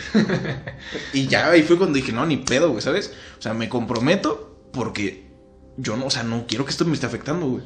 y 1.13 1.29
ya 1.29 1.51
ahí 1.51 1.63
fue 1.63 1.79
cuando 1.79 1.95
dije, 1.95 2.13
no, 2.13 2.27
ni 2.27 2.39
pedo, 2.39 2.71
güey, 2.71 2.83
¿sabes? 2.83 3.13
O 3.39 3.43
sea, 3.43 3.55
me 3.55 3.69
comprometo 3.69 4.69
porque 4.73 5.29
yo 5.77 5.97
no, 5.97 6.07
o 6.07 6.11
sea, 6.11 6.25
no 6.25 6.47
quiero 6.47 6.65
que 6.65 6.73
esto 6.73 6.85
me 6.85 6.95
esté 6.95 7.07
afectando, 7.07 7.47
güey. 7.47 7.63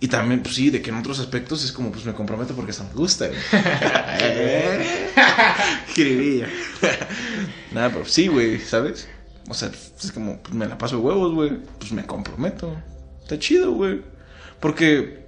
Y 0.00 0.08
también, 0.08 0.42
pues 0.42 0.54
sí, 0.54 0.70
de 0.70 0.80
que 0.80 0.90
en 0.90 0.96
otros 0.96 1.18
aspectos 1.18 1.64
es 1.64 1.72
como, 1.72 1.90
pues 1.90 2.04
me 2.04 2.14
comprometo 2.14 2.54
porque 2.54 2.70
eso 2.70 2.84
me 2.84 2.94
gusta, 2.94 3.26
güey. 3.26 3.38
Nada, 7.72 7.90
pero 7.90 8.04
sí, 8.04 8.28
güey, 8.28 8.60
¿sabes? 8.60 9.08
O 9.48 9.54
sea, 9.54 9.70
es 9.70 10.12
como, 10.12 10.40
pues 10.40 10.54
me 10.54 10.66
la 10.66 10.78
paso 10.78 10.96
de 10.96 11.02
huevos, 11.02 11.34
güey. 11.34 11.58
Pues 11.78 11.90
me 11.92 12.06
comprometo. 12.06 12.76
Está 13.28 13.38
chido, 13.38 13.72
güey. 13.72 14.00
Porque, 14.58 15.26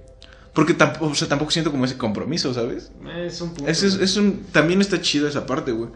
porque 0.53 0.73
tampoco, 0.73 1.05
o 1.11 1.13
sea, 1.13 1.27
tampoco 1.27 1.51
siento 1.51 1.69
como 1.69 1.85
ese 1.85 1.99
compromiso, 1.99 2.51
¿sabes? 2.51 2.91
Es 3.15 3.39
un 3.41 3.53
punto. 3.53 3.69
Es, 3.69 3.83
es, 3.83 3.93
es 3.93 4.17
un, 4.17 4.43
también 4.51 4.81
está 4.81 4.99
chido 4.99 5.27
esa 5.27 5.45
parte, 5.45 5.71
güey. 5.71 5.91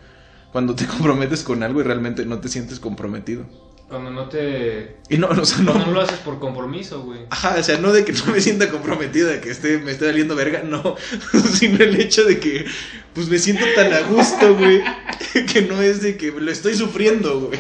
Cuando 0.51 0.75
te 0.75 0.85
comprometes 0.85 1.41
con 1.41 1.63
algo 1.63 1.79
y 1.79 1.83
realmente 1.83 2.23
no 2.23 2.39
te 2.39 2.47
sientes 2.47 2.79
comprometido. 2.79 3.47
Cuando 3.87 4.09
no 4.11 4.27
te. 4.29 4.95
Y 5.09 5.17
no, 5.19 5.27
o 5.27 5.45
sea, 5.45 5.59
no. 5.59 5.71
Cuando 5.73 5.85
no 5.87 5.93
lo 5.93 6.01
haces 6.01 6.17
por 6.19 6.39
compromiso, 6.39 7.03
güey. 7.03 7.19
Ajá, 7.29 7.55
o 7.59 7.63
sea, 7.63 7.77
no 7.77 7.93
de 7.93 8.03
que 8.03 8.11
no 8.11 8.25
me 8.25 8.41
sienta 8.41 8.71
comprometido, 8.71 9.27
de 9.29 9.39
que 9.39 9.51
esté, 9.51 9.77
me 9.77 9.91
esté 9.91 10.05
valiendo 10.07 10.35
verga, 10.35 10.63
no. 10.63 10.95
Sino 11.53 11.83
el 11.83 11.99
hecho 12.01 12.23
de 12.23 12.39
que, 12.39 12.65
pues 13.13 13.27
me 13.29 13.37
siento 13.37 13.63
tan 13.75 13.93
a 13.93 13.99
gusto, 14.01 14.55
güey, 14.55 14.81
que 15.53 15.61
no 15.61 15.79
es 15.81 16.01
de 16.01 16.17
que 16.17 16.31
lo 16.31 16.51
estoy 16.51 16.73
sufriendo, 16.73 17.39
güey. 17.39 17.59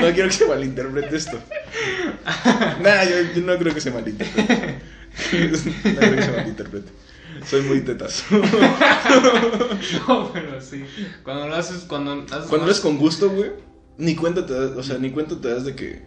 No 0.00 0.10
quiero 0.14 0.28
que 0.28 0.34
se 0.34 0.46
malinterprete 0.46 1.14
esto. 1.16 1.38
Nah, 2.82 3.04
yo, 3.04 3.16
yo 3.34 3.42
no 3.42 3.58
creo 3.58 3.74
que 3.74 3.80
se 3.82 3.90
malinterprete. 3.90 4.78
No 5.84 5.98
creo 6.00 6.16
que 6.16 6.22
se 6.22 6.30
malinterprete. 6.32 6.90
Soy 7.46 7.60
muy 7.60 7.80
tetazo. 7.82 8.24
No, 10.08 10.32
pero 10.32 10.60
sí. 10.60 10.84
Cuando 11.22 11.48
lo 11.48 11.56
haces, 11.56 11.80
cuando 11.86 12.12
haces 12.12 12.48
Cuando 12.48 12.56
lo 12.58 12.62
más- 12.66 12.76
es 12.76 12.80
con 12.80 12.96
gusto, 12.96 13.28
güey, 13.28 13.50
ni 13.98 14.14
cuenta 14.16 14.44
te 14.46 14.52
das, 14.52 14.70
o 14.76 14.82
sea, 14.82 14.98
ni 14.98 15.10
cuenta 15.10 15.40
te 15.40 15.48
das 15.48 15.64
de 15.64 15.74
que 15.76 16.06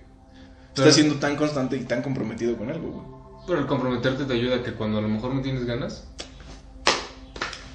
Pero- 0.75 0.87
estás 0.87 0.95
siendo 0.95 1.15
tan 1.15 1.35
constante 1.35 1.77
y 1.77 1.83
tan 1.85 2.01
comprometido 2.01 2.57
con 2.57 2.69
algo, 2.69 2.91
güey. 2.91 3.17
Pero 3.47 3.59
el 3.59 3.65
comprometerte 3.65 4.25
te 4.25 4.33
ayuda 4.33 4.57
a 4.57 4.63
que 4.63 4.73
cuando 4.73 4.97
a 4.97 5.01
lo 5.01 5.07
mejor 5.07 5.33
no 5.33 5.41
tienes 5.41 5.65
ganas, 5.65 6.05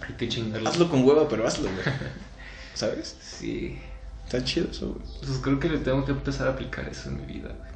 hay 0.07 0.15
que 0.17 0.29
chingarlo. 0.29 0.69
Hazlo 0.69 0.91
con 0.91 1.05
hueva, 1.05 1.29
pero 1.29 1.47
hazlo, 1.47 1.69
güey. 1.71 1.85
¿Sabes? 2.75 3.17
Sí. 3.21 3.79
Está 4.25 4.45
chido 4.45 4.69
eso, 4.71 4.89
güey. 4.95 5.07
Pues 5.25 5.39
creo 5.39 5.59
que 5.61 5.69
le 5.69 5.79
tengo 5.79 6.05
que 6.05 6.13
empezar 6.13 6.49
a 6.49 6.53
aplicar 6.53 6.89
eso 6.89 7.09
en 7.11 7.17
mi 7.19 7.27
vida, 7.33 7.49
güey. 7.57 7.71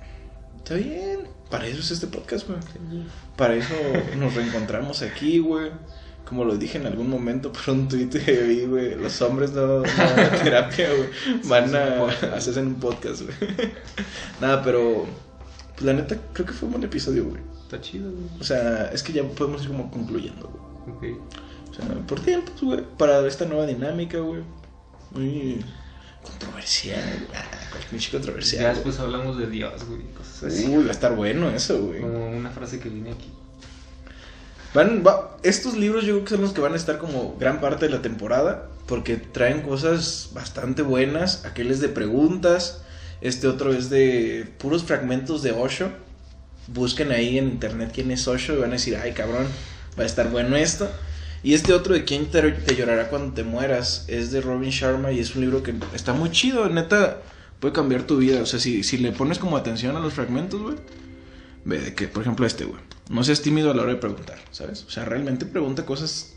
Está 0.58 0.74
bien. 0.74 1.28
Para 1.50 1.66
eso 1.66 1.80
es 1.80 1.90
este 1.92 2.06
podcast, 2.08 2.46
güey. 2.48 2.58
Para 3.36 3.54
eso 3.54 3.74
nos 4.18 4.34
reencontramos 4.34 5.02
aquí, 5.02 5.38
güey. 5.38 5.70
Como 6.26 6.44
lo 6.44 6.56
dije 6.56 6.78
en 6.78 6.86
algún 6.86 7.08
momento 7.08 7.52
por 7.52 7.72
un 7.72 7.88
tweet 7.88 8.08
que 8.08 8.42
vi, 8.42 8.66
güey. 8.66 8.96
Los 8.96 9.20
hombres 9.22 9.52
no, 9.52 9.66
no 9.66 9.82
van 9.82 10.20
a 10.20 10.30
terapia, 10.42 10.88
güey. 10.88 11.08
Van 11.44 11.74
a 11.74 12.06
hacerse 12.34 12.60
en 12.60 12.66
un 12.68 12.74
podcast, 12.74 13.22
güey. 13.22 13.36
Nada, 14.40 14.62
pero. 14.62 15.06
Pues 15.74 15.82
la 15.84 15.92
neta, 15.92 16.16
creo 16.32 16.46
que 16.46 16.52
fue 16.52 16.66
un 16.66 16.72
buen 16.72 16.84
episodio, 16.84 17.26
güey. 17.26 17.42
Está 17.62 17.80
chido, 17.80 18.10
güey. 18.10 18.24
O 18.40 18.44
sea, 18.44 18.90
es 18.92 19.02
que 19.02 19.12
ya 19.12 19.22
podemos 19.22 19.62
ir 19.62 19.68
como 19.68 19.90
concluyendo, 19.90 20.48
güey. 20.48 21.14
Ok. 21.14 21.20
O 21.70 21.74
sea, 21.74 21.84
por 22.06 22.20
tiempos, 22.20 22.60
güey. 22.60 22.82
Para 22.96 23.26
esta 23.26 23.44
nueva 23.44 23.66
dinámica, 23.66 24.18
güey. 24.18 24.42
Muy 25.12 25.64
controversial. 26.22 27.28
Ah, 27.34 27.44
pinche 27.90 28.10
controversial. 28.10 28.62
Ya 28.62 28.68
después 28.70 28.98
hablamos 28.98 29.38
de 29.38 29.48
Dios, 29.48 29.84
güey. 29.86 30.02
Cosas 30.16 30.44
así. 30.44 30.66
Uy, 30.66 30.82
va 30.82 30.88
a 30.88 30.92
estar 30.92 31.14
bueno 31.14 31.50
eso, 31.50 31.80
güey. 31.80 32.00
Como 32.00 32.30
una 32.30 32.50
frase 32.50 32.80
que 32.80 32.88
viene 32.88 33.12
aquí. 33.12 33.30
Van, 34.74 35.02
va- 35.06 35.36
estos 35.42 35.76
libros 35.76 36.04
yo 36.04 36.14
creo 36.14 36.24
que 36.24 36.30
son 36.30 36.40
los 36.42 36.52
que 36.52 36.60
van 36.60 36.74
a 36.74 36.76
estar 36.76 36.98
como 36.98 37.36
gran 37.38 37.60
parte 37.60 37.86
de 37.86 37.92
la 37.92 38.02
temporada, 38.02 38.68
porque 38.86 39.16
traen 39.16 39.62
cosas 39.62 40.30
bastante 40.34 40.82
buenas. 40.82 41.44
Aquel 41.44 41.70
es 41.70 41.80
de 41.80 41.88
preguntas, 41.88 42.82
este 43.20 43.46
otro 43.48 43.72
es 43.72 43.88
de 43.90 44.48
puros 44.58 44.84
fragmentos 44.84 45.42
de 45.42 45.52
Osho. 45.52 45.88
Busquen 46.68 47.12
ahí 47.12 47.38
en 47.38 47.48
internet 47.48 47.90
quién 47.94 48.10
es 48.10 48.26
Osho 48.28 48.54
y 48.54 48.56
van 48.58 48.70
a 48.70 48.74
decir, 48.74 48.96
ay 48.96 49.12
cabrón, 49.12 49.46
va 49.98 50.02
a 50.02 50.06
estar 50.06 50.30
bueno 50.30 50.56
esto. 50.56 50.90
Y 51.42 51.54
este 51.54 51.72
otro 51.72 51.94
de 51.94 52.04
quién 52.04 52.26
te, 52.26 52.42
te 52.50 52.74
llorará 52.74 53.08
cuando 53.08 53.32
te 53.34 53.44
mueras 53.44 54.04
es 54.08 54.32
de 54.32 54.40
Robin 54.40 54.70
Sharma 54.70 55.12
y 55.12 55.20
es 55.20 55.36
un 55.36 55.42
libro 55.42 55.62
que 55.62 55.74
está 55.94 56.12
muy 56.12 56.30
chido, 56.30 56.68
neta, 56.68 57.18
puede 57.60 57.72
cambiar 57.72 58.02
tu 58.02 58.16
vida. 58.18 58.42
O 58.42 58.46
sea, 58.46 58.58
si, 58.58 58.82
si 58.82 58.98
le 58.98 59.12
pones 59.12 59.38
como 59.38 59.56
atención 59.56 59.96
a 59.96 60.00
los 60.00 60.12
fragmentos, 60.14 60.60
güey. 60.60 60.74
Que, 61.96 62.06
por 62.06 62.22
ejemplo, 62.22 62.46
este, 62.46 62.64
güey. 62.64 62.80
No 63.10 63.24
seas 63.24 63.42
tímido 63.42 63.70
a 63.70 63.74
la 63.74 63.82
hora 63.82 63.92
de 63.92 63.98
preguntar, 63.98 64.38
¿sabes? 64.50 64.84
O 64.84 64.90
sea, 64.90 65.04
realmente 65.04 65.46
pregunta 65.46 65.84
cosas. 65.84 66.36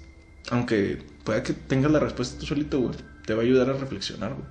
Aunque 0.50 1.04
pueda 1.24 1.44
que 1.44 1.54
tengas 1.54 1.92
la 1.92 2.00
respuesta 2.00 2.40
tú 2.40 2.48
solito, 2.48 2.80
güey. 2.80 2.96
Te 3.26 3.34
va 3.34 3.42
a 3.42 3.46
ayudar 3.46 3.70
a 3.70 3.74
reflexionar, 3.74 4.34
güey. 4.34 4.48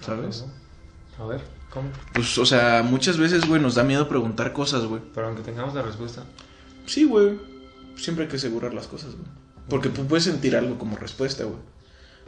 ¿Sabes? 0.00 0.46
A 1.18 1.26
ver, 1.26 1.42
¿cómo? 1.70 1.90
Pues, 2.14 2.38
o 2.38 2.46
sea, 2.46 2.82
muchas 2.82 3.18
veces, 3.18 3.46
güey, 3.46 3.60
nos 3.60 3.74
da 3.74 3.84
miedo 3.84 4.08
preguntar 4.08 4.52
cosas, 4.52 4.84
güey. 4.84 5.02
Pero 5.14 5.26
aunque 5.26 5.42
tengamos 5.42 5.74
la 5.74 5.82
respuesta. 5.82 6.24
Sí, 6.86 7.04
güey. 7.04 7.38
Siempre 7.96 8.24
hay 8.24 8.30
que 8.30 8.36
asegurar 8.36 8.72
las 8.72 8.86
cosas, 8.86 9.12
güey. 9.12 9.28
Porque 9.68 9.90
tú 9.90 10.06
puedes 10.06 10.24
sentir 10.24 10.56
algo 10.56 10.78
como 10.78 10.96
respuesta, 10.96 11.44
güey. 11.44 11.58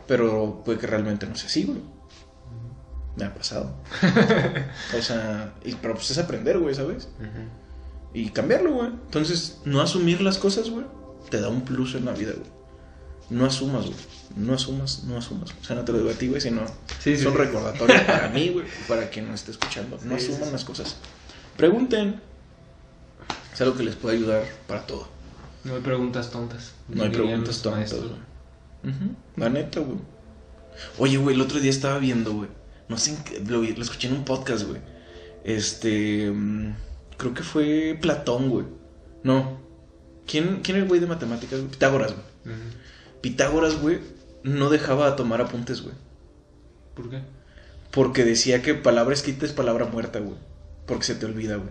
Pero 0.06 0.62
puede 0.64 0.78
que 0.78 0.86
realmente 0.86 1.26
no 1.26 1.34
sea 1.34 1.46
así, 1.46 1.64
güey. 1.64 1.80
Me 3.16 3.24
ha 3.24 3.34
pasado. 3.34 3.74
o 4.98 5.02
sea, 5.02 5.54
y, 5.64 5.74
pero 5.76 5.94
pues 5.94 6.10
es 6.10 6.18
aprender, 6.18 6.58
güey, 6.58 6.74
¿sabes? 6.74 7.08
Y 8.12 8.30
cambiarlo, 8.30 8.72
güey. 8.72 8.88
Entonces, 8.88 9.60
no 9.64 9.80
asumir 9.80 10.20
las 10.20 10.38
cosas, 10.38 10.70
güey, 10.70 10.84
te 11.30 11.40
da 11.40 11.48
un 11.48 11.62
plus 11.62 11.94
en 11.94 12.04
la 12.06 12.12
vida, 12.12 12.32
güey. 12.32 12.50
No 13.30 13.46
asumas, 13.46 13.86
güey. 13.86 13.96
No 14.36 14.54
asumas, 14.54 15.04
no 15.04 15.16
asumas. 15.16 15.50
O 15.60 15.64
sea, 15.64 15.76
no 15.76 15.84
te 15.84 15.92
lo 15.92 15.98
digo 15.98 16.10
a 16.10 16.14
ti, 16.14 16.28
güey, 16.28 16.40
sino 16.40 16.62
Sí, 17.00 17.16
sí, 17.16 17.22
son 17.22 17.32
sí. 17.32 17.38
recordatorios 17.38 18.02
para 18.06 18.28
mí, 18.28 18.48
güey, 18.50 18.66
y 18.66 18.88
para 18.88 19.08
quien 19.08 19.26
nos 19.26 19.36
esté 19.40 19.52
escuchando. 19.52 19.98
No 20.04 20.16
asuman 20.16 20.44
sí. 20.46 20.52
las 20.52 20.64
cosas. 20.64 20.96
Pregunten. 21.56 22.20
Es 23.52 23.60
algo 23.60 23.76
que 23.76 23.84
les 23.84 23.94
puede 23.94 24.16
ayudar 24.16 24.42
para 24.66 24.84
todo. 24.86 25.08
No 25.62 25.74
hay 25.76 25.80
preguntas 25.80 26.30
tontas. 26.30 26.72
No 26.88 27.04
hay 27.04 27.10
preguntas 27.10 27.62
tontas, 27.62 27.94
güey. 27.94 28.10
Ujú, 28.94 29.14
La 29.36 29.48
neta, 29.48 29.80
güey. 29.80 29.98
Oye, 30.98 31.16
güey, 31.16 31.34
el 31.36 31.40
otro 31.40 31.60
día 31.60 31.70
estaba 31.70 31.98
viendo, 31.98 32.32
güey. 32.34 32.48
No 32.88 32.98
sé, 32.98 33.16
lo, 33.46 33.60
vi- 33.60 33.74
lo 33.74 33.82
escuché 33.82 34.08
en 34.08 34.14
un 34.14 34.24
podcast, 34.24 34.64
güey. 34.66 34.80
Este. 35.44 36.30
mm, 36.30 36.74
creo 37.16 37.34
que 37.34 37.42
fue 37.42 37.98
Platón, 38.00 38.48
güey. 38.50 38.66
No. 39.22 39.58
¿Quién, 40.26 40.60
quién 40.62 40.76
era 40.76 40.84
el 40.84 40.88
güey 40.88 41.00
de 41.00 41.06
matemáticas? 41.06 41.58
güey? 41.60 41.70
Pitágoras, 41.70 42.12
güey. 42.12 42.56
Pitágoras, 43.20 43.80
güey, 43.80 43.98
no 44.42 44.68
dejaba 44.70 45.16
tomar 45.16 45.40
apuntes, 45.40 45.82
güey. 45.82 45.94
¿Por 46.94 47.10
qué? 47.10 47.20
Porque 47.90 48.24
decía 48.24 48.60
que 48.62 48.74
palabra 48.74 49.14
escrita 49.14 49.46
es 49.46 49.52
palabra 49.52 49.86
muerta, 49.86 50.18
güey. 50.18 50.36
Porque 50.86 51.04
se 51.04 51.14
te 51.14 51.26
olvida, 51.26 51.56
güey. 51.56 51.70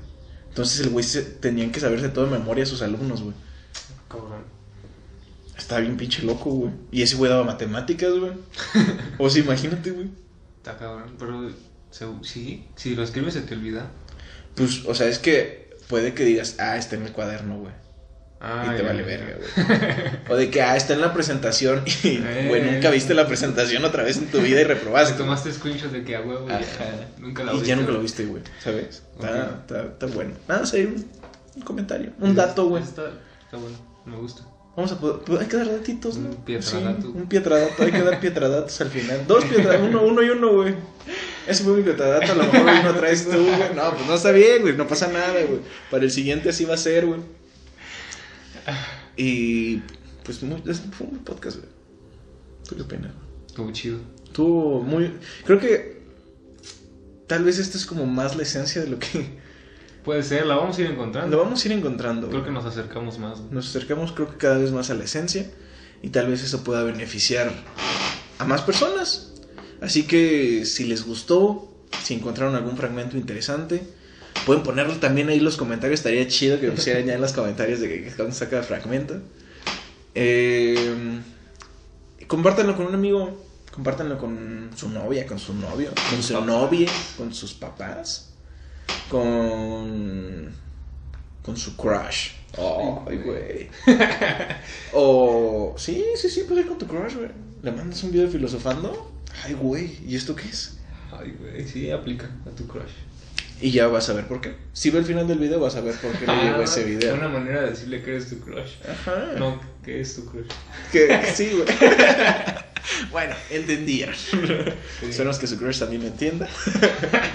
Entonces 0.50 0.80
el 0.82 0.90
güey 0.90 1.04
se, 1.04 1.22
tenían 1.24 1.72
que 1.72 1.80
saberse 1.80 2.10
todo 2.10 2.26
de 2.26 2.32
memoria 2.32 2.64
a 2.64 2.68
sus 2.68 2.82
alumnos, 2.82 3.22
güey. 3.22 3.36
Cabrón. 4.08 4.44
Estaba 5.58 5.82
bien 5.82 5.98
pinche 5.98 6.24
loco, 6.24 6.50
güey. 6.52 6.72
Y 6.92 7.02
ese 7.04 7.16
güey 7.16 7.30
daba 7.30 7.44
matemáticas, 7.44 8.12
güey. 8.18 8.32
o 9.20 9.30
sea, 9.30 9.44
imagínate, 9.44 9.92
güey. 9.92 10.10
Está 10.64 10.78
cabrón. 10.78 11.16
Pero 11.20 11.50
sí, 12.24 12.66
si 12.78 12.96
lo 12.96 13.04
escribes 13.04 13.34
se 13.34 13.42
te 13.42 13.54
olvida. 13.54 13.88
Pues, 14.56 14.86
o 14.86 14.96
sea, 14.96 15.08
es 15.08 15.20
que 15.20 15.76
puede 15.90 16.14
que 16.14 16.24
digas, 16.24 16.56
ah, 16.60 16.78
está 16.78 16.96
en 16.96 17.04
el 17.04 17.12
cuaderno, 17.12 17.58
güey. 17.60 17.74
Ah, 18.40 18.64
y 18.68 18.76
te 18.78 18.82
ya, 18.84 18.88
vale 18.88 19.00
ya, 19.02 19.06
verga, 19.08 19.38
güey. 19.38 20.10
O 20.30 20.36
de 20.36 20.50
que, 20.50 20.62
ah, 20.62 20.78
está 20.78 20.94
en 20.94 21.02
la 21.02 21.14
presentación 21.14 21.84
y, 22.04 22.18
Eh. 22.24 22.46
güey, 22.48 22.62
nunca 22.62 22.90
viste 22.92 23.14
la 23.14 23.28
presentación 23.28 23.84
otra 23.84 24.04
vez 24.04 24.18
en 24.18 24.28
tu 24.28 24.40
vida 24.40 24.62
y 24.62 24.64
Te 24.66 24.74
reprobaste. 24.74 25.18
tomaste 25.18 25.52
screenshot 25.52 25.92
de 25.92 26.04
que 26.06 26.16
a 26.16 26.22
huevo 26.22 26.48
ya 26.48 26.58
Ajá. 26.60 26.86
nunca 27.20 27.44
la 27.44 27.52
Y 27.52 27.56
viste. 27.56 27.70
ya 27.70 27.76
nunca 27.76 27.92
lo 27.92 28.00
viste, 28.02 28.26
güey, 28.26 28.44
¿sabes? 28.62 29.04
Está, 29.16 29.60
está, 29.62 29.82
está 29.84 30.06
bueno. 30.08 30.34
Nada, 30.48 30.64
un, 30.74 31.06
un 31.56 31.62
comentario, 31.64 32.14
un 32.20 32.36
dato, 32.36 32.68
güey. 32.70 32.84
Está, 32.84 33.12
está 33.44 33.58
bueno, 33.58 33.78
me 34.06 34.16
gusta. 34.18 34.44
Vamos 34.76 34.92
a 34.92 35.00
poder, 35.00 35.20
pues, 35.26 35.40
hay 35.42 35.48
que 35.48 35.58
dar 35.58 35.68
datitos, 35.72 36.18
¿no? 36.18 36.30
Un 36.30 36.36
pietradato. 36.38 37.02
Sí, 37.04 37.08
un 37.14 37.28
pietradato, 37.30 37.84
hay 37.84 37.92
que 37.92 38.02
dar 38.02 38.20
pietradatos 38.20 38.82
al 38.82 38.90
final. 38.90 39.28
Dos 39.28 39.46
pietradatos, 39.46 39.88
uno, 39.88 40.02
uno 40.04 40.24
y 40.24 40.30
uno, 40.30 40.52
güey. 40.54 40.74
Ese 41.48 41.64
fue 41.64 41.74
mi 41.78 41.84
pietradato, 41.84 42.32
a 42.32 42.36
lo 42.36 42.44
mejor 42.44 42.68
hoy 42.70 42.84
no 42.84 42.96
traes 42.96 43.26
tú, 43.26 43.32
güey. 43.38 43.76
No, 43.76 43.92
pues 43.94 44.08
no 44.08 44.16
está 44.16 44.32
bien, 44.32 44.62
güey, 44.64 44.76
no 44.76 44.88
pasa 44.88 45.08
nada, 45.10 45.32
güey. 45.48 45.60
Para 45.92 46.04
el 46.06 46.12
siguiente 46.12 46.50
así 46.50 46.66
va 46.66 46.74
a 46.74 46.78
ser, 46.78 47.06
güey. 47.06 47.20
Y 49.16 49.78
pues 50.24 50.42
muy, 50.42 50.62
es- 50.68 50.82
fue 50.98 51.08
un 51.08 51.20
podcast, 51.20 51.58
güey. 51.58 51.70
¿Tú 52.68 52.76
qué 52.76 52.82
opinas? 52.82 53.12
Estuvo 53.48 53.72
chido. 53.72 54.00
Estuvo 54.26 54.82
muy... 54.82 55.14
Creo 55.46 55.60
que 55.60 56.02
tal 57.28 57.44
vez 57.44 57.60
esto 57.60 57.78
es 57.78 57.86
como 57.86 58.06
más 58.08 58.36
la 58.36 58.44
esencia 58.44 58.82
de 58.82 58.88
lo 58.88 58.98
que... 59.00 59.44
Puede 60.04 60.24
ser, 60.24 60.46
la 60.46 60.56
vamos 60.56 60.78
a 60.78 60.82
ir 60.82 60.92
encontrando. 60.92 61.36
Lo 61.36 61.44
vamos 61.44 61.64
a 61.64 61.68
ir 61.68 61.72
encontrando. 61.74 62.30
Creo 62.30 62.44
que 62.44 62.52
nos 62.52 62.66
acercamos 62.66 63.20
más. 63.20 63.40
güey. 63.40 63.54
Nos 63.54 63.70
acercamos 63.70 64.12
creo 64.12 64.30
que 64.30 64.38
cada 64.38 64.58
vez 64.58 64.72
más 64.72 64.90
a 64.90 64.96
la 64.96 65.06
esencia 65.06 65.50
y 66.02 66.10
tal 66.10 66.28
vez 66.28 66.44
eso 66.44 66.64
pueda 66.64 66.84
beneficiar 66.84 67.52
a 68.40 68.46
más 68.46 68.62
personas. 68.62 69.34
Así 69.82 70.04
que 70.04 70.66
si 70.66 70.86
les 70.86 71.06
gustó, 71.06 71.72
si 72.04 72.14
encontraron 72.14 72.56
algún 72.56 72.76
fragmento 72.76 73.18
interesante, 73.18 73.84
pueden 74.46 74.64
ponerlo 74.64 74.96
también 74.96 75.30
ahí 75.30 75.38
en 75.38 75.46
los 75.46 75.58
comentarios. 75.58 76.00
Estaría 76.00 76.28
chido 76.28 76.60
que 76.60 76.68
lo 76.68 76.76
pusieran 76.76 77.06
ya 77.06 77.14
en 77.14 77.22
los 77.22 77.34
comentarios 77.34 77.80
de 77.80 77.88
que 77.88 78.12
cuando 78.12 78.36
saca 78.36 78.58
el 78.60 78.64
fragmento. 78.64 79.22
Eh, 80.16 81.22
compártanlo 82.28 82.76
con 82.76 82.88
un 82.88 82.96
amigo, 82.96 83.42
compártanlo 83.72 84.18
con 84.18 84.70
su 84.76 84.90
novia, 84.90 85.26
con 85.26 85.40
su 85.40 85.54
novio, 85.54 85.92
con 86.10 86.22
su 86.22 86.42
novia, 86.42 86.90
con 87.18 87.34
sus 87.34 87.54
papás, 87.54 88.33
con 89.14 90.52
con 91.44 91.56
su 91.56 91.78
crush. 91.78 92.32
Ay, 92.58 93.18
güey. 93.18 93.70
o 94.94 95.76
sí, 95.78 96.04
sí, 96.16 96.30
sí, 96.30 96.44
puedes 96.48 96.64
ir 96.64 96.70
con 96.70 96.80
tu 96.80 96.88
crush, 96.88 97.16
güey. 97.16 97.30
Le 97.62 97.72
mandas 97.72 98.04
un 98.04 98.12
video 98.12 98.28
filosofando. 98.28 99.12
Ay, 99.44 99.54
güey, 99.54 100.00
¿y 100.08 100.16
esto 100.16 100.36
qué 100.36 100.48
es? 100.48 100.80
Ay, 101.12 101.36
güey, 101.40 101.68
sí, 101.68 101.92
aplica 101.92 102.30
a 102.48 102.50
tu 102.56 102.66
crush. 102.68 102.92
Y 103.62 103.70
ya 103.72 103.88
vas 103.88 104.10
a 104.10 104.14
ver 104.14 104.28
por 104.28 104.42
qué. 104.42 104.56
Si 104.74 104.90
ve 104.90 105.00
el 105.00 105.06
final 105.06 105.28
del 105.28 105.38
video, 105.38 105.60
vas 105.60 105.76
a 105.76 105.82
ver 105.82 105.96
por 105.96 106.12
qué 106.14 106.26
le 106.26 106.36
llegó 106.44 106.62
Ah, 106.62 106.64
ese 106.64 106.84
video. 106.84 107.14
Una 107.14 107.30
manera 107.30 107.62
de 107.62 107.70
decirle 107.70 108.02
que 108.02 108.12
eres 108.12 108.30
tu 108.30 108.40
crush. 108.40 108.72
Ajá. 108.90 109.34
No, 109.38 109.60
que 109.84 110.02
es 110.02 110.16
tu 110.16 110.26
crush. 110.26 110.48
Que, 110.92 111.22
sí, 111.34 111.52
güey. 111.52 111.66
bueno, 113.12 113.36
entendieron. 113.50 114.16
Esperemos 115.02 115.38
que 115.40 115.48
su 115.48 115.58
crush 115.58 115.80
también 115.80 116.02
me 116.02 116.08
entienda. 116.08 116.48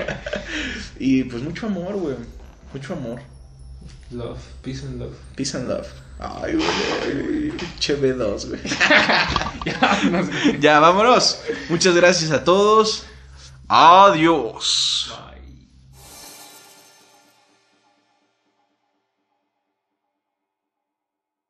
y 0.98 1.24
pues 1.24 1.42
mucho 1.42 1.66
amor, 1.66 1.94
güey. 1.94 2.16
Mucho 2.72 2.94
amor. 2.94 3.20
Love, 4.10 4.38
peace 4.62 4.84
and 4.86 5.00
love. 5.00 5.14
Peace 5.36 5.56
and 5.56 5.68
love. 5.68 5.86
Ay, 6.18 6.54
güey. 6.54 7.52
Che 7.78 7.96
B2, 7.96 8.46
güey. 8.48 8.60
ya, 10.60 10.80
vámonos. 10.80 11.40
Muchas 11.68 11.94
gracias 11.94 12.30
a 12.30 12.42
todos. 12.42 13.04
Adiós. 13.68 15.10
Bye. 15.10 15.27